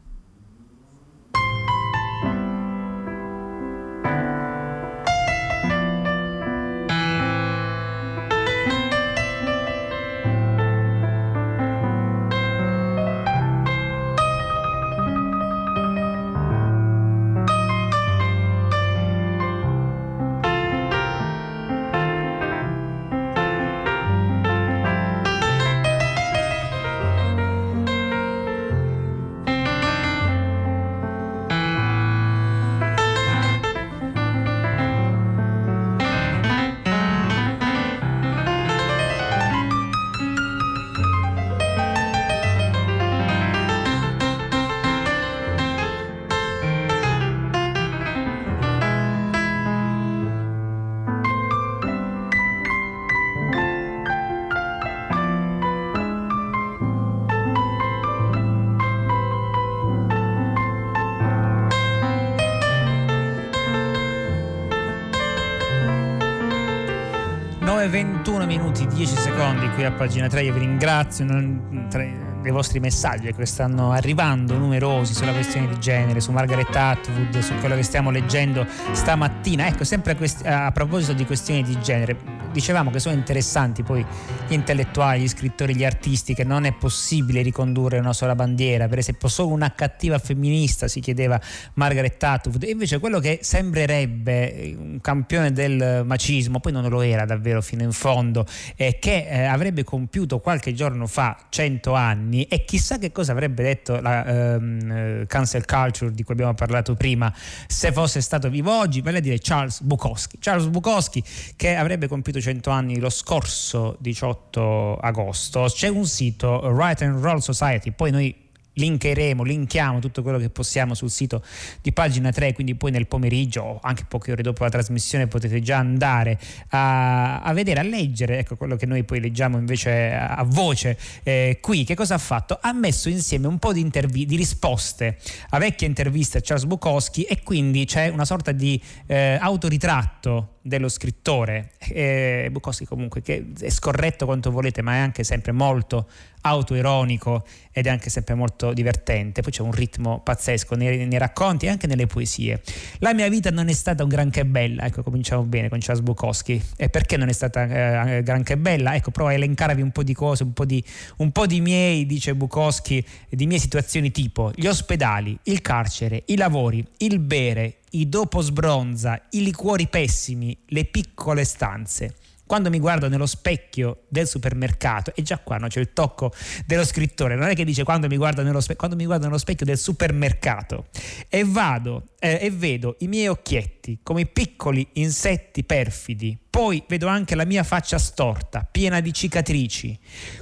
9.21 67.74 68.46
minuti 68.46 68.86
10 68.86 69.16
secondi 69.16 69.68
qui 69.72 69.84
a 69.84 69.92
pagina 69.92 70.28
3, 70.28 70.44
io 70.44 70.54
vi 70.54 70.60
ringrazio. 70.60 71.26
Non, 71.26 71.88
tre, 71.90 72.38
dei 72.44 72.52
vostri 72.52 72.80
messaggi 72.80 73.34
che 73.34 73.46
stanno 73.48 73.92
arrivando 73.92 74.56
numerosi 74.56 75.16
sulla 75.16 75.32
questione 75.32 75.68
di 75.68 75.80
genere, 75.80 76.20
su 76.20 76.32
Margaret 76.32 76.76
Atwood, 76.76 77.40
su 77.40 77.56
quello 77.56 77.74
che 77.74 77.82
stiamo 77.82 78.12
leggendo 78.12 78.68
stamattina. 78.92 79.66
Ecco, 79.66 79.86
sempre 79.86 80.16
a, 80.44 80.66
a 80.68 80.72
proposito 80.72 81.14
di 81.14 81.26
questioni 81.26 81.64
di 81.64 81.80
genere, 81.80 82.16
dicevamo 82.54 82.90
che 82.92 83.00
sono 83.00 83.16
interessanti 83.16 83.84
poi 83.84 84.06
gli 84.48 84.54
intellettuali, 84.54 85.22
gli 85.22 85.28
scrittori, 85.28 85.76
gli 85.76 85.84
artisti, 85.84 86.34
che 86.34 86.46
non 86.46 86.64
è 86.64 86.74
possibile 86.74 87.42
ricondurre 87.42 87.98
una 88.00 88.14
sola 88.14 88.36
bandiera, 88.36 88.88
per 88.88 89.00
esempio 89.00 89.28
solo 89.28 89.50
una 89.50 89.74
cattiva 89.74 90.18
femminista 90.20 90.88
si 90.88 91.02
chiedeva 91.02 91.40
Margaret 91.74 92.24
Atwood, 92.24 92.64
invece 92.64 93.00
quello 93.00 93.20
che 93.20 93.40
sembrerebbe 93.42 94.76
un 94.78 95.02
campione 95.02 95.52
del 95.52 96.04
macismo, 96.06 96.60
poi 96.62 96.72
non 96.72 96.88
lo 96.88 97.02
era 97.02 97.26
davvero 97.26 97.62
fino 97.62 97.84
in 97.84 97.92
fondo, 97.92 98.46
eh, 98.76 98.98
che 99.00 99.28
eh, 99.28 99.44
avrebbe 99.44 99.84
compiuto 99.84 100.40
qualche 100.40 100.74
giorno 100.74 101.08
fa 101.08 101.38
100 101.50 101.94
anni, 101.94 102.12
anni 102.14 102.44
e 102.44 102.64
chissà 102.64 102.98
che 102.98 103.12
cosa 103.12 103.32
avrebbe 103.32 103.64
detto 103.64 104.00
la 104.00 104.26
ehm, 104.26 104.92
eh, 104.92 105.26
cancel 105.28 105.66
culture 105.66 106.12
di 106.12 106.24
cui 106.24 106.34
abbiamo 106.34 106.54
parlato 106.54 106.96
prima 106.96 107.34
se 107.68 107.92
fosse 107.92 108.22
stato 108.22 108.50
vivo 108.50 108.78
oggi, 108.78 109.02
vale 109.02 109.18
a 109.18 109.22
dire 109.22 109.40
Charles 109.40 109.82
Bukowski. 109.82 110.38
Charles 110.40 110.68
Bukowski 110.68 111.24
che 111.56 111.76
avrebbe 111.76 112.08
compiuto 112.08 112.40
100 112.44 112.70
anni 112.70 113.00
lo 113.00 113.10
scorso 113.10 113.96
18 114.00 114.98
agosto. 114.98 115.66
C'è 115.70 115.88
un 115.88 116.06
sito, 116.06 116.62
Right 116.76 117.02
and 117.02 117.24
Roll 117.24 117.38
Society, 117.38 117.92
poi 117.92 118.12
noi 118.12 118.43
linkeremo, 118.74 119.44
linkiamo 119.44 120.00
tutto 120.00 120.22
quello 120.22 120.38
che 120.38 120.50
possiamo 120.50 120.94
sul 120.94 121.10
sito 121.10 121.44
di 121.82 121.92
pagina 121.92 122.32
3, 122.32 122.54
quindi 122.54 122.76
poi 122.76 122.92
nel 122.92 123.08
pomeriggio 123.08 123.62
o 123.62 123.80
anche 123.82 124.06
poche 124.08 124.32
ore 124.32 124.42
dopo 124.42 124.64
la 124.64 124.70
trasmissione 124.70 125.28
potete 125.28 125.62
già 125.62 125.78
andare 125.78 126.40
a, 126.70 127.42
a 127.42 127.54
vedere, 127.54 127.80
a 127.80 127.84
leggere, 127.84 128.40
ecco 128.40 128.56
quello 128.56 128.76
che 128.76 128.86
noi 128.86 129.04
poi 129.04 129.20
leggiamo 129.20 129.58
invece 129.58 130.14
a, 130.14 130.36
a 130.36 130.44
voce 130.44 130.98
eh, 131.24 131.60
qui. 131.62 131.84
Che 131.84 131.96
cosa 131.96 132.16
ha 132.16 132.20
fatto? 132.20 132.58
Ha 132.62 132.74
messo 132.74 133.10
insieme 133.10 133.48
un 133.48 133.60
po' 133.60 133.74
di, 133.74 133.82
intervi- 133.82 134.26
di 134.26 134.36
risposte 134.36 135.18
a 135.50 135.60
vecchie 135.60 135.88
interviste 135.88 136.40
a 136.40 136.42
Charles 136.42 136.66
Bukowski 136.66 137.24
e 137.24 137.42
quindi 137.44 137.86
c'è 137.86 138.08
una 138.10 138.26
sorta 138.26 138.52
di 138.52 138.82
eh, 139.08 139.38
autoritratto 139.40 140.54
dello 140.62 140.88
scrittore 140.88 141.72
eh, 141.80 142.48
Bukowski 142.50 142.86
comunque 142.86 143.22
che 143.22 143.52
è 143.60 143.70
scorretto 143.70 144.26
quanto 144.26 144.50
volete 144.50 144.82
ma 144.82 144.94
è 144.94 144.98
anche 145.00 145.26
sempre 145.26 145.52
molto 145.52 146.08
autoironico 146.44 147.44
ed 147.72 147.88
è 147.88 147.90
anche 147.90 148.10
sempre 148.10 148.36
molto 148.36 148.72
divertente. 148.72 149.42
Poi 149.42 149.52
c'è 149.52 149.62
un 149.62 149.72
ritmo 149.72 150.22
pazzesco 150.22 150.76
nei, 150.76 151.06
nei, 151.06 151.18
racconti 151.18 151.66
e 151.66 151.70
anche 151.70 151.88
nelle 151.88 152.08
poesie. 152.08 152.62
La 153.00 153.14
mia 153.14 153.28
vita 153.30 153.50
non 153.50 153.68
è 153.68 153.74
stata 153.74 154.04
un 154.04 154.10
granché 154.10 154.46
bella. 154.46 154.86
Ecco 154.86 155.04
cominciamo 155.04 155.44
bene 155.44 155.70
con 155.70 155.80
Charles 155.80 156.04
Bukowski. 156.04 156.62
E 156.78 156.90
perché 156.90 157.18
non 157.18 157.30
è 157.30 157.34
stata 157.34 158.18
eh, 158.18 158.24
granché 158.24 158.58
bella? 158.58 158.96
Ecco 158.96 159.12
prova 159.12 159.32
a 159.32 159.34
elencarvi 159.34 159.82
un 159.82 159.92
po' 159.92 160.04
di 160.04 160.14
cose 160.14 160.44
un 160.44 160.54
po' 160.54 160.66
di, 160.66 160.84
un 161.18 161.32
po' 161.32 161.46
di 161.46 161.62
miei 161.62 162.06
dice 162.06 162.36
Bukowski 162.36 163.04
di 163.30 163.46
mie 163.46 163.60
situazioni 163.60 164.12
tipo 164.12 164.52
gli 164.56 164.68
ospedali 164.68 165.38
il 165.44 165.62
carcere 165.62 166.24
i 166.28 166.36
lavori 166.36 166.86
il 166.98 167.20
bere 167.20 167.78
i 167.96 168.10
dopo 168.10 168.42
sbronza, 168.42 169.22
i 169.32 169.44
liquori 169.44 169.88
pessimi, 169.88 170.58
le 170.68 170.86
piccole 170.86 171.44
stanze. 171.44 172.16
Quando 172.46 172.70
mi 172.70 172.80
guardo 172.80 173.08
nello 173.08 173.26
specchio 173.26 174.04
del 174.10 174.28
supermercato, 174.28 175.14
e 175.16 175.22
già 175.22 175.40
qua 175.40 175.58
no, 175.58 175.68
c'è 175.68 175.80
il 175.80 175.94
tocco 175.94 176.32
dello 176.66 176.84
scrittore, 176.84 177.36
non 177.36 177.48
è 177.48 177.56
che 177.56 177.64
dice 177.64 177.84
quando 177.84 178.08
mi 178.08 178.18
guardo 178.18 178.44
nello, 178.44 178.60
spe- 178.60 178.76
quando 178.76 178.96
mi 178.96 179.06
guardo 179.06 179.26
nello 179.26 179.38
specchio 179.38 179.66
del 179.66 179.78
supermercato 179.78 180.88
e 181.30 181.44
vado 181.46 182.10
eh, 182.20 182.40
e 182.42 182.52
vedo 182.52 182.98
i 183.00 183.08
miei 183.08 183.28
occhietti 183.28 184.00
come 184.04 184.26
piccoli 184.26 184.88
insetti 184.94 185.64
perfidi, 185.64 186.38
poi 186.50 186.84
vedo 186.88 187.08
anche 187.08 187.36
la 187.36 187.46
mia 187.46 187.64
faccia 187.64 187.98
storta, 187.98 188.68
piena 188.70 189.00
di 189.00 189.14
cicatrici. 189.14 189.98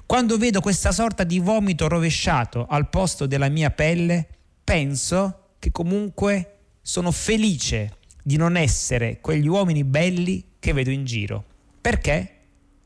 Quando 0.06 0.38
vedo 0.38 0.60
questa 0.60 0.92
sorta 0.92 1.24
di 1.24 1.40
vomito 1.40 1.88
rovesciato 1.88 2.66
al 2.68 2.90
posto 2.90 3.26
della 3.28 3.48
mia 3.50 3.70
pelle, 3.70 4.28
penso 4.64 5.54
che 5.60 5.72
comunque 5.72 6.58
sono 6.82 7.12
felice 7.12 7.98
di 8.24 8.36
non 8.38 8.58
essere 8.58 9.20
quegli 9.22 9.48
uomini 9.48 9.84
belli 9.84 10.56
che 10.60 10.74
vedo 10.74 10.90
in 10.90 11.06
giro. 11.06 11.46
Perché? 11.82 12.36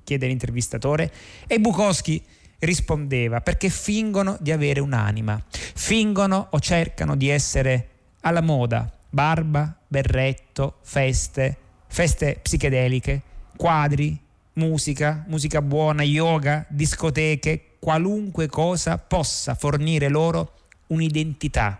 chiede 0.04 0.28
l'intervistatore. 0.28 1.12
E 1.48 1.60
Bukowski 1.60 2.24
rispondeva 2.60 3.42
perché 3.42 3.70
fingono 3.70 4.38
di 4.40 4.52
avere 4.52 4.80
un'anima, 4.80 5.44
fingono 5.50 6.48
o 6.52 6.60
cercano 6.60 7.16
di 7.16 7.28
essere 7.28 7.90
alla 8.22 8.42
moda, 8.42 8.90
barba, 9.10 9.76
berretto, 9.88 10.78
feste, 10.82 11.58
feste 11.88 12.40
psichedeliche, 12.42 13.22
quadri, 13.58 14.18
musica, 14.54 15.26
musica 15.28 15.62
buona, 15.62 16.04
yoga, 16.04 16.66
discoteche, 16.70 17.78
qualunque 17.80 18.48
cosa 18.48 18.98
possa 18.98 19.54
fornire 19.54 20.08
loro 20.08 20.54
un'identità 20.88 21.80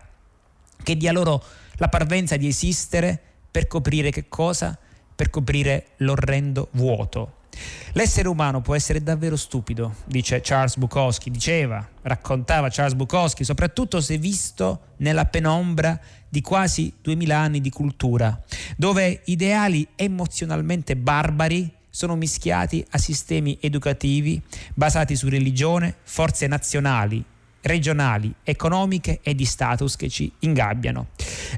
che 0.82 0.96
dia 0.96 1.12
loro 1.12 1.42
la 1.78 1.88
parvenza 1.88 2.36
di 2.36 2.46
esistere 2.46 3.20
per 3.50 3.66
coprire 3.66 4.10
che 4.10 4.28
cosa? 4.28 4.78
Per 5.16 5.30
coprire 5.30 5.86
l'orrendo 5.96 6.68
vuoto. 6.72 7.44
L'essere 7.92 8.28
umano 8.28 8.60
può 8.60 8.74
essere 8.74 9.02
davvero 9.02 9.36
stupido, 9.36 9.94
dice 10.04 10.40
Charles 10.42 10.76
Bukowski, 10.76 11.30
diceva, 11.30 11.88
raccontava 12.02 12.68
Charles 12.68 12.94
Bukowski, 12.94 13.44
soprattutto 13.44 14.00
se 14.02 14.18
visto 14.18 14.80
nella 14.98 15.24
penombra 15.24 15.98
di 16.28 16.42
quasi 16.42 16.92
duemila 17.00 17.38
anni 17.38 17.62
di 17.62 17.70
cultura, 17.70 18.38
dove 18.76 19.22
ideali 19.24 19.88
emozionalmente 19.96 20.96
barbari 20.96 21.72
sono 21.88 22.14
mischiati 22.14 22.84
a 22.90 22.98
sistemi 22.98 23.56
educativi 23.62 24.42
basati 24.74 25.16
su 25.16 25.30
religione, 25.30 25.96
forze 26.02 26.46
nazionali, 26.46 27.24
regionali, 27.66 28.32
economiche 28.42 29.20
e 29.22 29.34
di 29.34 29.44
status 29.44 29.96
che 29.96 30.08
ci 30.08 30.30
ingabbiano. 30.40 31.08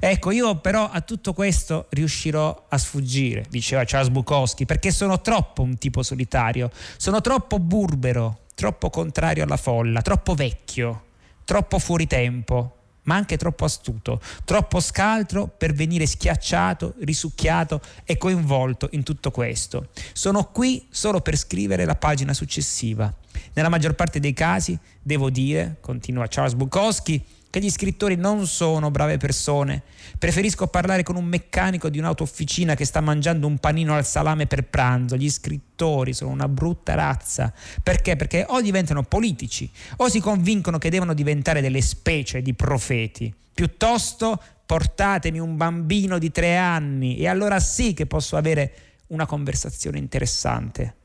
Ecco, 0.00 0.30
io 0.30 0.56
però 0.56 0.88
a 0.90 1.00
tutto 1.00 1.32
questo 1.32 1.86
riuscirò 1.90 2.66
a 2.68 2.78
sfuggire, 2.78 3.44
diceva 3.48 3.84
Charles 3.84 4.10
Bukowski, 4.10 4.66
perché 4.66 4.90
sono 4.90 5.20
troppo 5.20 5.62
un 5.62 5.78
tipo 5.78 6.02
solitario, 6.02 6.70
sono 6.96 7.20
troppo 7.20 7.58
burbero, 7.58 8.40
troppo 8.54 8.90
contrario 8.90 9.44
alla 9.44 9.56
folla, 9.56 10.02
troppo 10.02 10.34
vecchio, 10.34 11.04
troppo 11.44 11.78
fuori 11.78 12.06
tempo, 12.06 12.72
ma 13.08 13.14
anche 13.14 13.38
troppo 13.38 13.64
astuto, 13.64 14.20
troppo 14.44 14.80
scaltro 14.80 15.46
per 15.48 15.72
venire 15.72 16.06
schiacciato, 16.06 16.94
risucchiato 17.00 17.80
e 18.04 18.18
coinvolto 18.18 18.88
in 18.92 19.02
tutto 19.02 19.30
questo. 19.30 19.88
Sono 20.12 20.44
qui 20.44 20.86
solo 20.90 21.20
per 21.20 21.36
scrivere 21.36 21.86
la 21.86 21.96
pagina 21.96 22.34
successiva. 22.34 23.12
Nella 23.54 23.68
maggior 23.68 23.94
parte 23.94 24.20
dei 24.20 24.32
casi, 24.32 24.78
devo 25.02 25.30
dire, 25.30 25.76
continua 25.80 26.26
Charles 26.28 26.54
Bukowski, 26.54 27.24
che 27.50 27.60
gli 27.60 27.70
scrittori 27.70 28.16
non 28.16 28.46
sono 28.46 28.90
brave 28.90 29.16
persone. 29.16 29.82
Preferisco 30.18 30.66
parlare 30.66 31.02
con 31.02 31.16
un 31.16 31.24
meccanico 31.24 31.88
di 31.88 31.98
un'autofficina 31.98 32.74
che 32.74 32.84
sta 32.84 33.00
mangiando 33.00 33.46
un 33.46 33.58
panino 33.58 33.94
al 33.94 34.04
salame 34.04 34.46
per 34.46 34.64
pranzo. 34.64 35.16
Gli 35.16 35.30
scrittori 35.30 36.12
sono 36.12 36.30
una 36.30 36.48
brutta 36.48 36.94
razza. 36.94 37.52
Perché? 37.82 38.16
Perché 38.16 38.44
o 38.48 38.60
diventano 38.60 39.02
politici 39.02 39.70
o 39.96 40.08
si 40.08 40.20
convincono 40.20 40.78
che 40.78 40.90
devono 40.90 41.14
diventare 41.14 41.60
delle 41.60 41.80
specie 41.80 42.42
di 42.42 42.52
profeti. 42.54 43.34
Piuttosto 43.54 44.40
portatemi 44.66 45.38
un 45.38 45.56
bambino 45.56 46.18
di 46.18 46.30
tre 46.30 46.56
anni 46.56 47.16
e 47.16 47.26
allora 47.28 47.58
sì 47.58 47.94
che 47.94 48.06
posso 48.06 48.36
avere 48.36 48.72
una 49.08 49.24
conversazione 49.24 49.98
interessante 49.98 50.97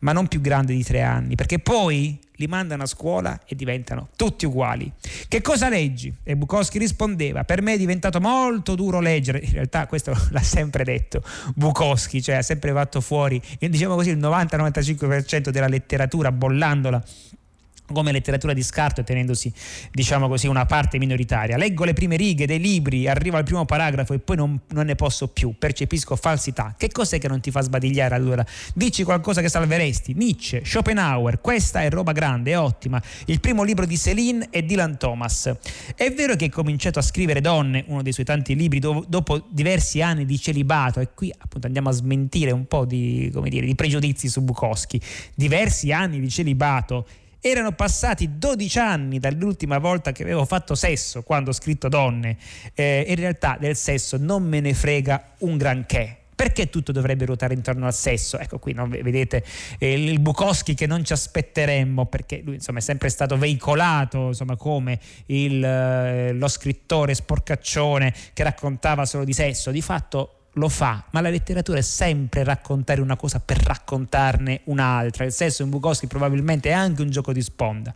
ma 0.00 0.12
non 0.12 0.28
più 0.28 0.40
grande 0.40 0.74
di 0.74 0.82
tre 0.82 1.02
anni, 1.02 1.34
perché 1.34 1.58
poi 1.58 2.18
li 2.36 2.46
mandano 2.46 2.82
a 2.82 2.86
scuola 2.86 3.40
e 3.46 3.54
diventano 3.54 4.08
tutti 4.16 4.46
uguali. 4.46 4.90
Che 5.28 5.40
cosa 5.40 5.68
leggi? 5.68 6.12
E 6.22 6.36
Bukowski 6.36 6.78
rispondeva, 6.78 7.44
per 7.44 7.62
me 7.62 7.74
è 7.74 7.78
diventato 7.78 8.20
molto 8.20 8.74
duro 8.74 9.00
leggere, 9.00 9.38
in 9.38 9.52
realtà 9.52 9.86
questo 9.86 10.12
l'ha 10.30 10.42
sempre 10.42 10.84
detto 10.84 11.22
Bukowski, 11.54 12.22
cioè 12.22 12.36
ha 12.36 12.42
sempre 12.42 12.72
fatto 12.72 13.00
fuori, 13.00 13.40
diciamo 13.58 13.94
così, 13.94 14.10
il 14.10 14.18
90-95% 14.18 15.50
della 15.50 15.68
letteratura 15.68 16.32
bollandola 16.32 17.02
come 17.92 18.12
letteratura 18.12 18.52
di 18.52 18.62
scarto 18.62 19.00
e 19.00 19.04
tenendosi, 19.04 19.52
diciamo 19.92 20.28
così, 20.28 20.46
una 20.46 20.64
parte 20.64 20.98
minoritaria. 20.98 21.56
Leggo 21.56 21.84
le 21.84 21.92
prime 21.92 22.16
righe 22.16 22.46
dei 22.46 22.58
libri, 22.58 23.06
arrivo 23.06 23.36
al 23.36 23.44
primo 23.44 23.64
paragrafo 23.64 24.14
e 24.14 24.18
poi 24.18 24.36
non, 24.36 24.58
non, 24.68 24.86
ne 24.86 24.94
posso 24.94 25.28
più, 25.28 25.54
percepisco 25.58 26.16
falsità. 26.16 26.74
Che 26.78 26.88
cos'è 26.90 27.18
che 27.18 27.28
non 27.28 27.40
ti 27.40 27.50
fa 27.50 27.60
sbadigliare 27.60 28.14
allora? 28.14 28.44
Dici 28.74 29.04
qualcosa 29.04 29.40
che 29.40 29.48
salveresti. 29.48 30.14
Nietzsche, 30.14 30.64
Schopenhauer, 30.64 31.40
questa 31.40 31.82
è 31.82 31.90
roba 31.90 32.12
grande, 32.12 32.52
è 32.52 32.58
ottima. 32.58 33.02
Il 33.26 33.40
primo 33.40 33.62
libro 33.62 33.84
di 33.84 33.98
Céline 33.98 34.48
e 34.50 34.64
Dylan 34.64 34.96
Thomas. 34.96 35.52
È 35.94 36.10
vero 36.12 36.36
che 36.36 36.44
hai 36.44 36.50
cominciato 36.50 36.98
a 36.98 37.02
scrivere 37.02 37.40
Donne, 37.40 37.84
uno 37.88 38.02
dei 38.02 38.12
suoi 38.12 38.24
tanti 38.24 38.54
libri, 38.56 38.78
do, 38.78 39.04
dopo 39.06 39.46
diversi 39.50 40.00
anni 40.00 40.24
di 40.24 40.38
celibato, 40.38 41.00
e 41.00 41.10
qui 41.14 41.32
appunto 41.36 41.66
andiamo 41.66 41.90
a 41.90 41.92
smentire 41.92 42.50
un 42.50 42.66
po' 42.66 42.84
di, 42.86 43.30
dire, 43.48 43.66
di 43.66 43.74
pregiudizi 43.74 44.28
su 44.28 44.40
Bukowski. 44.40 45.00
Diversi 45.34 45.92
anni 45.92 46.20
di 46.20 46.30
celibato 46.30 47.06
erano 47.46 47.72
passati 47.72 48.38
12 48.38 48.78
anni 48.78 49.18
dall'ultima 49.18 49.78
volta 49.78 50.12
che 50.12 50.22
avevo 50.22 50.44
fatto 50.44 50.74
sesso 50.74 51.22
quando 51.22 51.50
ho 51.50 51.52
scritto 51.52 51.88
donne. 51.88 52.36
Eh, 52.74 53.04
in 53.06 53.16
realtà 53.16 53.56
del 53.60 53.76
sesso 53.76 54.16
non 54.18 54.42
me 54.44 54.60
ne 54.60 54.72
frega 54.72 55.34
un 55.38 55.56
granché 55.56 56.18
Perché 56.34 56.68
tutto 56.68 56.90
dovrebbe 56.90 57.26
ruotare 57.26 57.54
intorno 57.54 57.86
al 57.86 57.94
sesso? 57.94 58.38
Ecco 58.38 58.58
qui 58.58 58.72
no, 58.72 58.88
vedete 58.88 59.44
eh, 59.78 59.92
il 59.92 60.18
Bukowski 60.18 60.74
che 60.74 60.86
non 60.86 61.04
ci 61.04 61.12
aspetteremmo 61.12 62.06
perché 62.06 62.40
lui 62.44 62.54
insomma 62.54 62.78
è 62.78 62.82
sempre 62.82 63.08
stato 63.08 63.36
veicolato 63.36 64.28
insomma, 64.28 64.56
come 64.56 64.98
il, 65.26 65.64
eh, 65.64 66.32
lo 66.32 66.48
scrittore 66.48 67.14
sporcaccione 67.14 68.12
che 68.32 68.42
raccontava 68.42 69.06
solo 69.06 69.24
di 69.24 69.32
sesso. 69.32 69.70
Di 69.70 69.80
fatto 69.80 70.43
lo 70.54 70.68
fa, 70.68 71.04
ma 71.10 71.20
la 71.20 71.30
letteratura 71.30 71.78
è 71.78 71.82
sempre 71.82 72.44
raccontare 72.44 73.00
una 73.00 73.16
cosa 73.16 73.40
per 73.40 73.58
raccontarne 73.58 74.62
un'altra. 74.64 75.24
Il 75.24 75.32
sesso 75.32 75.62
in 75.62 75.70
Bukowski 75.70 76.06
probabilmente 76.06 76.68
è 76.68 76.72
anche 76.72 77.02
un 77.02 77.10
gioco 77.10 77.32
di 77.32 77.42
sponda. 77.42 77.94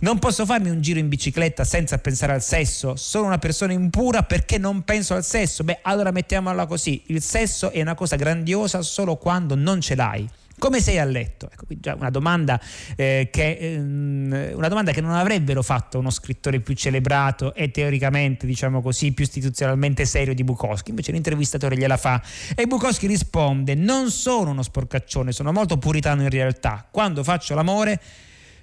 Non 0.00 0.18
posso 0.18 0.44
farmi 0.44 0.68
un 0.68 0.80
giro 0.80 0.98
in 0.98 1.08
bicicletta 1.08 1.64
senza 1.64 1.98
pensare 1.98 2.32
al 2.32 2.42
sesso. 2.42 2.96
Sono 2.96 3.26
una 3.26 3.38
persona 3.38 3.72
impura 3.72 4.22
perché 4.22 4.58
non 4.58 4.82
penso 4.82 5.14
al 5.14 5.24
sesso. 5.24 5.64
Beh, 5.64 5.78
allora 5.82 6.10
mettiamola 6.10 6.66
così. 6.66 7.02
Il 7.06 7.22
sesso 7.22 7.70
è 7.70 7.80
una 7.80 7.94
cosa 7.94 8.16
grandiosa 8.16 8.82
solo 8.82 9.16
quando 9.16 9.54
non 9.54 9.80
ce 9.80 9.94
l'hai. 9.94 10.28
Come 10.58 10.80
sei 10.80 10.98
a 10.98 11.04
letto? 11.04 11.50
Ecco, 11.52 11.64
già 11.68 11.94
una 11.94 12.08
domanda, 12.08 12.58
eh, 12.96 13.28
che, 13.30 13.58
ehm, 13.60 14.52
una 14.54 14.68
domanda 14.68 14.90
che 14.92 15.02
non 15.02 15.12
avrebbero 15.12 15.62
fatto 15.62 15.98
uno 15.98 16.08
scrittore 16.08 16.60
più 16.60 16.74
celebrato 16.74 17.54
e 17.54 17.70
teoricamente, 17.70 18.46
diciamo 18.46 18.80
così, 18.80 19.12
più 19.12 19.24
istituzionalmente 19.24 20.06
serio 20.06 20.34
di 20.34 20.44
Bukowski. 20.44 20.90
Invece 20.90 21.12
l'intervistatore 21.12 21.76
gliela 21.76 21.98
fa 21.98 22.22
e 22.54 22.66
Bukowski 22.66 23.06
risponde: 23.06 23.74
Non 23.74 24.10
sono 24.10 24.50
uno 24.50 24.62
sporcaccione, 24.62 25.30
sono 25.30 25.52
molto 25.52 25.76
puritano 25.76 26.22
in 26.22 26.30
realtà. 26.30 26.86
Quando 26.90 27.22
faccio 27.22 27.54
l'amore 27.54 28.00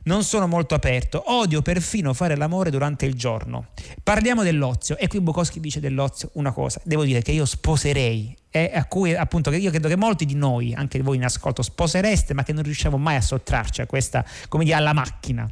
non 0.03 0.23
sono 0.23 0.47
molto 0.47 0.75
aperto, 0.75 1.23
odio 1.31 1.61
perfino 1.61 2.13
fare 2.13 2.35
l'amore 2.35 2.69
durante 2.69 3.05
il 3.05 3.13
giorno. 3.13 3.67
Parliamo 4.01 4.43
dell'ozio 4.43 4.97
e 4.97 5.07
qui 5.07 5.21
Bukowski 5.21 5.59
dice 5.59 5.79
dell'ozio 5.79 6.29
una 6.33 6.51
cosa, 6.51 6.81
devo 6.83 7.03
dire 7.03 7.21
che 7.21 7.31
io 7.31 7.45
sposerei 7.45 8.35
e 8.49 8.71
a 8.73 8.85
cui 8.85 9.15
appunto 9.15 9.51
io 9.51 9.69
credo 9.69 9.87
che 9.87 9.95
molti 9.95 10.25
di 10.25 10.35
noi, 10.35 10.73
anche 10.73 11.01
voi 11.01 11.17
in 11.17 11.23
ascolto, 11.23 11.61
sposereste 11.61 12.33
ma 12.33 12.43
che 12.43 12.53
non 12.53 12.63
riusciamo 12.63 12.97
mai 12.97 13.15
a 13.15 13.21
sottrarci 13.21 13.81
a 13.81 13.85
questa, 13.85 14.25
come 14.47 14.63
dire, 14.63 14.75
alla 14.75 14.93
macchina. 14.93 15.49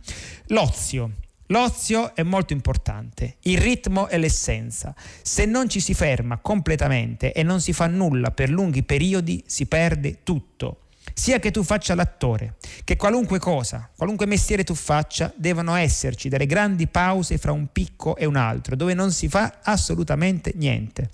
L'ozio. 0.47 1.11
L'ozio 1.47 2.15
è 2.15 2.23
molto 2.23 2.53
importante, 2.53 3.37
il 3.41 3.57
ritmo 3.57 4.07
è 4.07 4.17
l'essenza. 4.17 4.95
Se 5.21 5.45
non 5.45 5.67
ci 5.67 5.81
si 5.81 5.93
ferma 5.93 6.37
completamente 6.37 7.33
e 7.33 7.43
non 7.43 7.59
si 7.59 7.73
fa 7.73 7.87
nulla 7.87 8.31
per 8.31 8.49
lunghi 8.49 8.83
periodi, 8.83 9.43
si 9.47 9.65
perde 9.65 10.19
tutto. 10.23 10.83
Sia 11.21 11.38
che 11.38 11.51
tu 11.51 11.62
faccia 11.62 11.93
l'attore, 11.93 12.55
che 12.84 12.95
qualunque 12.95 13.38
cosa, 13.38 13.88
qualunque 13.95 14.25
mestiere 14.25 14.63
tu 14.63 14.73
faccia, 14.73 15.31
devono 15.36 15.75
esserci 15.75 16.29
delle 16.29 16.47
grandi 16.47 16.88
pause 16.88 17.38
fra 17.38 17.51
un 17.51 17.67
picco 17.71 18.15
e 18.15 18.25
un 18.25 18.36
altro, 18.36 18.75
dove 18.75 18.95
non 18.95 19.12
si 19.12 19.29
fa 19.29 19.60
assolutamente 19.62 20.51
niente. 20.55 21.12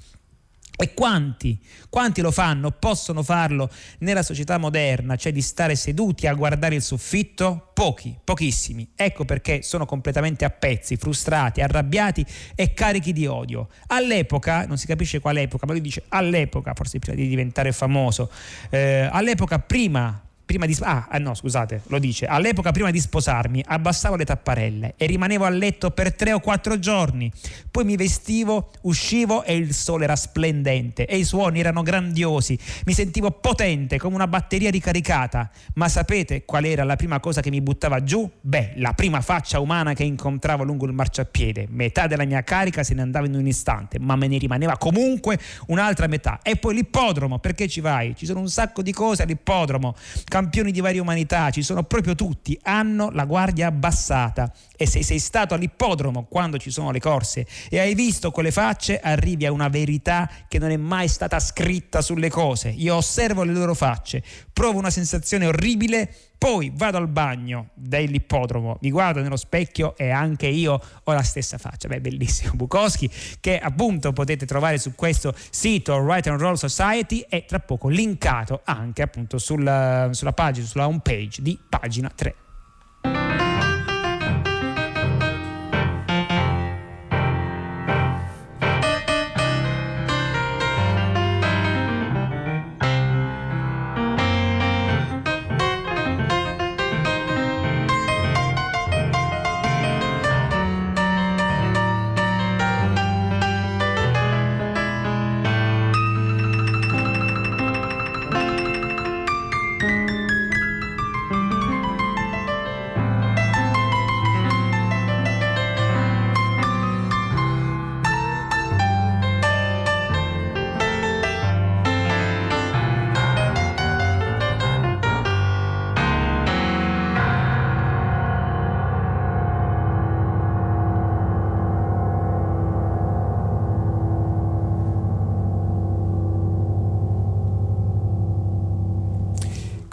E 0.80 0.94
quanti, 0.94 1.60
quanti 1.90 2.22
lo 2.22 2.30
fanno, 2.30 2.70
possono 2.70 3.24
farlo 3.24 3.68
nella 4.00 4.22
società 4.22 4.60
moderna, 4.60 5.16
cioè 5.16 5.32
di 5.32 5.42
stare 5.42 5.76
seduti 5.76 6.28
a 6.28 6.34
guardare 6.36 6.76
il 6.76 6.84
soffitto? 6.84 7.72
Pochi, 7.74 8.16
pochissimi. 8.24 8.92
Ecco 8.96 9.26
perché 9.26 9.64
sono 9.64 9.88
completamente 9.88 10.46
a 10.46 10.52
pezzi, 10.52 10.96
frustrati, 10.96 11.62
arrabbiati 11.62 12.24
e 12.54 12.76
carichi 12.76 13.12
di 13.12 13.26
odio. 13.26 13.70
All'epoca, 13.88 14.68
non 14.68 14.78
si 14.78 14.86
capisce 14.86 15.20
qual 15.20 15.38
epoca, 15.38 15.66
ma 15.66 15.72
lui 15.72 15.82
dice 15.82 16.04
all'epoca, 16.10 16.74
forse 16.76 17.00
prima 17.00 17.18
di 17.18 17.28
diventare 17.28 17.72
famoso, 17.72 18.30
eh, 18.70 19.10
all'epoca 19.12 19.58
prima 19.58 20.27
prima 20.48 20.66
di 20.66 20.76
ah, 20.80 21.08
ah 21.10 21.18
no, 21.18 21.36
scusate, 21.36 21.82
lo 21.88 22.00
dice. 22.00 22.26
All'epoca 22.26 22.72
prima 22.72 22.90
di 22.90 23.02
sposarmi 23.02 23.62
abbassavo 23.68 24.16
le 24.16 24.24
tapparelle 24.24 24.94
e 24.96 25.06
rimanevo 25.06 25.44
a 25.44 25.50
letto 25.50 25.92
per 25.92 26.16
tre 26.16 26.32
o 26.32 26.40
quattro 26.40 26.80
giorni. 26.80 27.30
Poi 27.70 27.84
mi 27.84 27.98
vestivo, 27.98 28.72
uscivo 28.84 29.44
e 29.44 29.58
il 29.58 29.74
sole 29.74 30.06
era 30.06 30.16
splendente 30.16 31.06
e 31.06 31.18
i 31.18 31.26
suoni 31.26 31.60
erano 31.60 31.84
grandiosi. 31.84 32.58
Mi 32.86 32.94
sentivo 32.94 33.30
potente 33.32 33.98
come 33.98 34.16
una 34.16 34.28
batteria 34.28 34.72
ricaricata. 34.72 35.52
Ma 35.74 35.90
sapete 35.90 36.46
qual 36.46 36.64
era 36.64 36.86
la 36.86 36.96
prima 36.96 37.20
cosa 37.20 37.42
che 37.42 37.50
mi 37.50 37.60
buttava 37.60 38.02
giù? 38.04 38.30
Beh, 38.40 38.76
la 38.78 38.94
prima 38.94 39.20
faccia 39.20 39.60
umana 39.60 39.94
che 39.94 40.04
incontravo 40.04 40.64
lungo 40.64 40.86
il 40.86 40.94
marciapiede. 40.94 41.68
Metà 41.70 42.08
della 42.08 42.24
mia 42.26 42.44
carica 42.44 42.84
se 42.84 42.94
ne 42.94 43.02
andava 43.02 43.26
in 43.26 43.36
un 43.36 43.46
istante, 43.46 44.00
ma 44.00 44.16
me 44.16 44.28
ne 44.28 44.38
rimaneva 44.38 44.78
comunque 44.78 45.38
un'altra 45.68 46.08
metà. 46.08 46.40
E 46.42 46.56
poi 46.56 46.74
l'ippodromo, 46.74 47.40
perché 47.40 47.68
ci 47.68 47.82
vai? 47.82 48.16
Ci 48.16 48.26
sono 48.26 48.40
un 48.40 48.50
sacco 48.50 48.82
di 48.82 48.94
cose 48.94 49.24
all'ippodromo 49.24 49.94
campioni 50.38 50.72
di 50.72 50.82
varie 50.82 51.00
umanità, 51.02 51.50
ci 51.50 51.64
sono 51.64 51.82
proprio 51.82 52.14
tutti, 52.14 52.56
hanno 52.62 53.10
la 53.10 53.26
guardia 53.26 53.66
abbassata 53.66 54.54
e 54.76 54.86
se 54.86 55.04
sei 55.04 55.18
stato 55.18 55.56
all'ippodromo 55.56 56.28
quando 56.30 56.60
ci 56.60 56.70
sono 56.70 56.92
le 56.92 57.00
corse 57.00 57.48
e 57.70 57.80
hai 57.80 57.96
visto 57.96 58.30
quelle 58.30 58.52
facce, 58.52 59.00
arrivi 59.00 59.48
a 59.48 59.52
una 59.52 59.68
verità 59.68 60.30
che 60.48 60.60
non 60.60 60.70
è 60.70 60.78
mai 60.78 61.08
stata 61.08 61.40
scritta 61.40 62.02
sulle 62.02 62.30
cose. 62.30 62.70
Io 62.70 62.96
osservo 62.96 63.44
le 63.44 63.54
loro 63.54 63.74
facce, 63.74 64.22
provo 64.54 64.78
una 64.78 64.92
sensazione 64.92 65.48
orribile, 65.48 66.14
poi 66.38 66.72
vado 66.74 66.98
al 66.98 67.08
bagno 67.08 67.70
dell'ippodromo, 67.74 68.78
mi 68.82 68.92
guardo 68.92 69.22
nello 69.22 69.36
specchio 69.36 69.96
e 69.98 70.10
anche 70.10 70.48
io 70.48 70.80
ho 71.04 71.14
la 71.14 71.24
stessa 71.24 71.58
faccia. 71.58 71.88
Beh, 71.88 72.02
bellissimo 72.02 72.54
Bukowski, 72.54 73.10
che 73.40 73.58
appunto 73.58 74.14
potete 74.14 74.46
trovare 74.46 74.78
su 74.78 74.94
questo 74.96 75.34
sito 75.50 76.06
Right 76.06 76.28
and 76.28 76.40
Roll 76.40 76.56
Society 76.56 77.26
e 77.28 77.46
tra 77.46 77.60
poco 77.60 77.88
linkato 77.88 78.62
anche 78.64 79.02
appunto 79.02 79.38
sulla, 79.38 80.10
sulla 80.12 80.34
pagina, 80.34 80.66
sulla 80.66 80.88
home 80.88 81.02
page 81.02 81.42
di 81.42 81.58
pagina 81.70 82.12
3. 82.14 82.36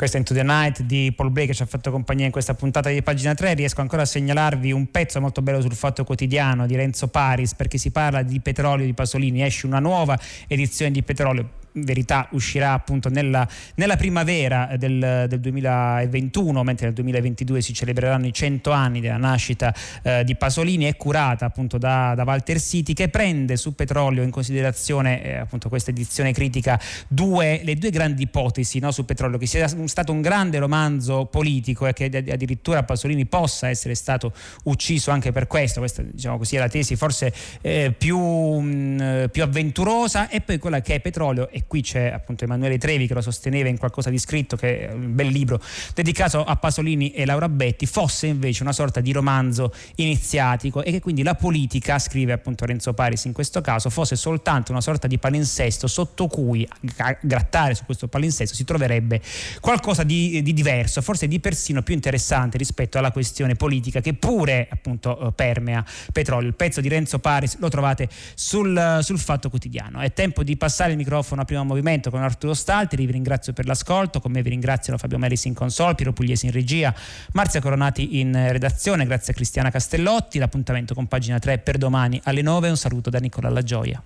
Questa 0.05 0.21
è 0.21 0.23
Into 0.23 0.35
the 0.35 0.43
Night 0.47 0.83
di 0.83 1.15
Paul 1.17 1.31
Bray 1.31 1.47
che 1.47 1.55
ci 1.55 1.63
ha 1.63 1.67
fatto 1.67 1.91
compagnia 1.91 2.27
in 2.27 2.31
questa 2.31 2.53
puntata 2.53 2.91
di 2.91 3.01
pagina 3.01 3.33
3. 3.33 3.55
Riesco 3.55 3.81
ancora 3.81 4.03
a 4.03 4.05
segnalarvi 4.05 4.71
un 4.71 4.91
pezzo 4.91 5.19
molto 5.19 5.41
bello 5.41 5.63
sul 5.63 5.75
Fatto 5.75 6.05
Quotidiano 6.05 6.67
di 6.67 6.77
Renzo 6.77 7.09
Paris 7.09 7.55
perché 7.55 7.79
si 7.79 7.91
parla 7.91 8.21
di 8.21 8.39
petrolio 8.39 8.85
di 8.85 8.93
Pasolini. 8.93 9.43
Esce 9.43 9.65
una 9.65 9.79
nuova 9.79 10.21
edizione 10.47 10.91
di 10.91 11.03
petrolio 11.03 11.49
verità 11.75 12.29
uscirà 12.33 12.73
appunto 12.73 13.09
nella, 13.09 13.47
nella 13.77 13.97
primavera 13.97 14.75
del, 14.77 15.27
del, 15.29 15.41
2021, 15.41 16.63
mentre 16.63 16.87
nel 16.87 16.95
2022 16.95 17.61
si 17.61 17.73
celebreranno 17.73 18.27
i 18.27 18.33
100 18.33 18.71
anni 18.71 19.01
della 19.01 19.17
nascita 19.17 19.75
eh, 20.03 20.25
di 20.25 20.37
Pasolini, 20.37 20.85
è 20.85 20.97
curata 20.97 21.47
appunto 21.47 21.79
da, 21.79 22.15
da, 22.15 22.23
Walter 22.25 22.61
City 22.61 22.93
che 22.93 23.09
prende 23.09 23.57
su 23.57 23.75
petrolio 23.75 24.23
in 24.23 24.31
considerazione 24.31 25.23
eh, 25.23 25.35
appunto 25.37 25.69
questa 25.69 25.91
edizione 25.91 26.33
critica 26.33 26.81
due, 27.09 27.61
le 27.65 27.75
due 27.77 27.91
grandi 27.91 28.23
ipotesi 28.23 28.79
no, 28.79 28.91
su 28.91 29.05
petrolio, 29.05 29.39
che 29.39 29.47
sia 29.47 29.69
stato 29.87 30.13
un 30.13 30.21
grande 30.21 30.59
romanzo 30.59 31.27
politico 31.27 31.87
e 31.87 31.93
che 31.93 32.05
addirittura 32.05 32.83
Pasolini 32.85 33.27
possa 33.27 33.69
essere 33.69 33.95
stato 33.95 34.33
ucciso 34.65 35.11
anche 35.11 35.33
per 35.33 35.47
questo, 35.47 35.81
questa 35.81 36.03
diciamo 36.03 36.39
così 36.39 36.57
è 36.57 36.59
la 36.59 36.69
tesi 36.69 36.97
forse 36.97 37.33
eh, 37.61 37.95
più, 37.97 38.19
mh, 38.19 39.29
più 39.31 39.43
avventurosa. 39.43 40.29
E 40.29 40.41
poi 40.41 40.59
quella 40.59 40.81
che 40.81 40.95
è 40.95 41.01
petrolio 41.01 41.49
e 41.51 41.64
qui 41.67 41.83
c'è 41.83 42.11
appunto 42.13 42.45
Emanuele 42.45 42.79
Trevi 42.79 43.07
che 43.07 43.15
lo 43.15 43.21
sosteneva 43.21 43.69
in 43.69 43.79
qualcosa 43.79 44.11
di 44.11 44.19
scritto, 44.19 44.57
che 44.57 44.89
è 44.89 44.93
un 44.93 45.15
bel 45.15 45.29
libro 45.29 45.61
dedicato 45.95 46.45
a 46.45 46.57
Pasolini 46.57 47.13
e 47.13 47.25
Laura 47.25 47.49
Betti, 47.49 47.87
fosse 47.87 48.27
invece 48.27 48.63
una 48.63 48.73
sorta 48.73 49.01
di 49.01 49.13
romanzo 49.13 49.73
iniziatico 49.97 50.83
e 50.83 50.91
che 50.91 51.01
quindi 51.01 51.23
la 51.23 51.35
politica, 51.35 51.99
scrive 51.99 52.33
appunto 52.33 52.65
Renzo 52.65 52.93
Paris 52.95 53.25
in 53.25 53.33
questo 53.33 53.61
caso, 53.61 53.91
fosse 53.91 54.17
soltanto 54.17 54.73
una 54.73 54.81
sorta 54.81 55.07
di 55.07 55.19
palinsesto 55.19 55.87
sotto 55.87 56.27
cui 56.27 56.67
a 56.99 57.17
grattare 57.21 57.75
su 57.75 57.85
questo 57.85 58.09
palinsesto 58.09 58.55
si 58.55 58.65
troverebbe 58.65 59.21
qualcosa 59.61 60.03
di, 60.03 60.43
di 60.43 60.53
diverso, 60.53 61.03
forse 61.03 61.29
di 61.29 61.41
persino 61.41 61.83
più 61.83 61.95
interessante 61.95 62.59
rispetto 62.59 62.99
alla 62.99 63.13
questione 63.13 63.55
politica 63.55 64.01
che 64.01 64.15
pure 64.15 64.69
appunto 64.71 65.33
permea 65.35 65.85
petrolio. 66.13 66.49
Il 66.49 66.55
pezzo 66.55 66.81
di 66.81 66.89
Renzo 66.89 67.19
Paris 67.19 67.59
lo 67.59 67.69
trovate 67.69 68.09
sul, 68.35 68.99
sul 69.03 69.19
Fatto 69.19 69.51
Quotidiano. 69.51 70.01
È 70.01 70.13
tempo 70.13 70.43
di 70.43 70.57
passare 70.57 70.93
il 70.93 70.97
microfono 70.97 71.43
a 71.43 71.45
primo 71.55 71.65
movimento 71.65 72.11
con 72.11 72.21
Arturo 72.21 72.53
Stalti, 72.53 72.97
vi 72.97 73.07
ringrazio 73.07 73.53
per 73.53 73.67
l'ascolto, 73.67 74.21
con 74.21 74.33
me 74.33 74.43
vi 74.43 74.51
ringraziano 74.51 74.99
Fabio 74.99 75.19
Melis 75.19 75.45
in 75.45 75.55
console, 75.55 75.95
Piero 75.95 76.13
Pugliesi 76.13 76.47
in 76.47 76.53
regia, 76.53 76.93
Marzia 77.33 77.61
Coronati 77.61 78.19
in 78.19 78.33
redazione, 78.51 79.05
grazie 79.05 79.33
a 79.33 79.37
Cristiana 79.37 79.71
Castellotti, 79.71 80.39
l'appuntamento 80.39 80.95
con 80.95 81.07
pagina 81.07 81.39
3 81.39 81.59
per 81.59 81.79
domani 81.79 82.21
alle 82.25 82.43
9, 82.43 82.71
un 82.71 82.77
saluto 82.77 83.09
da 83.09 83.19
Nicola 83.19 83.49
La 83.51 83.63
Gioia. 83.63 84.03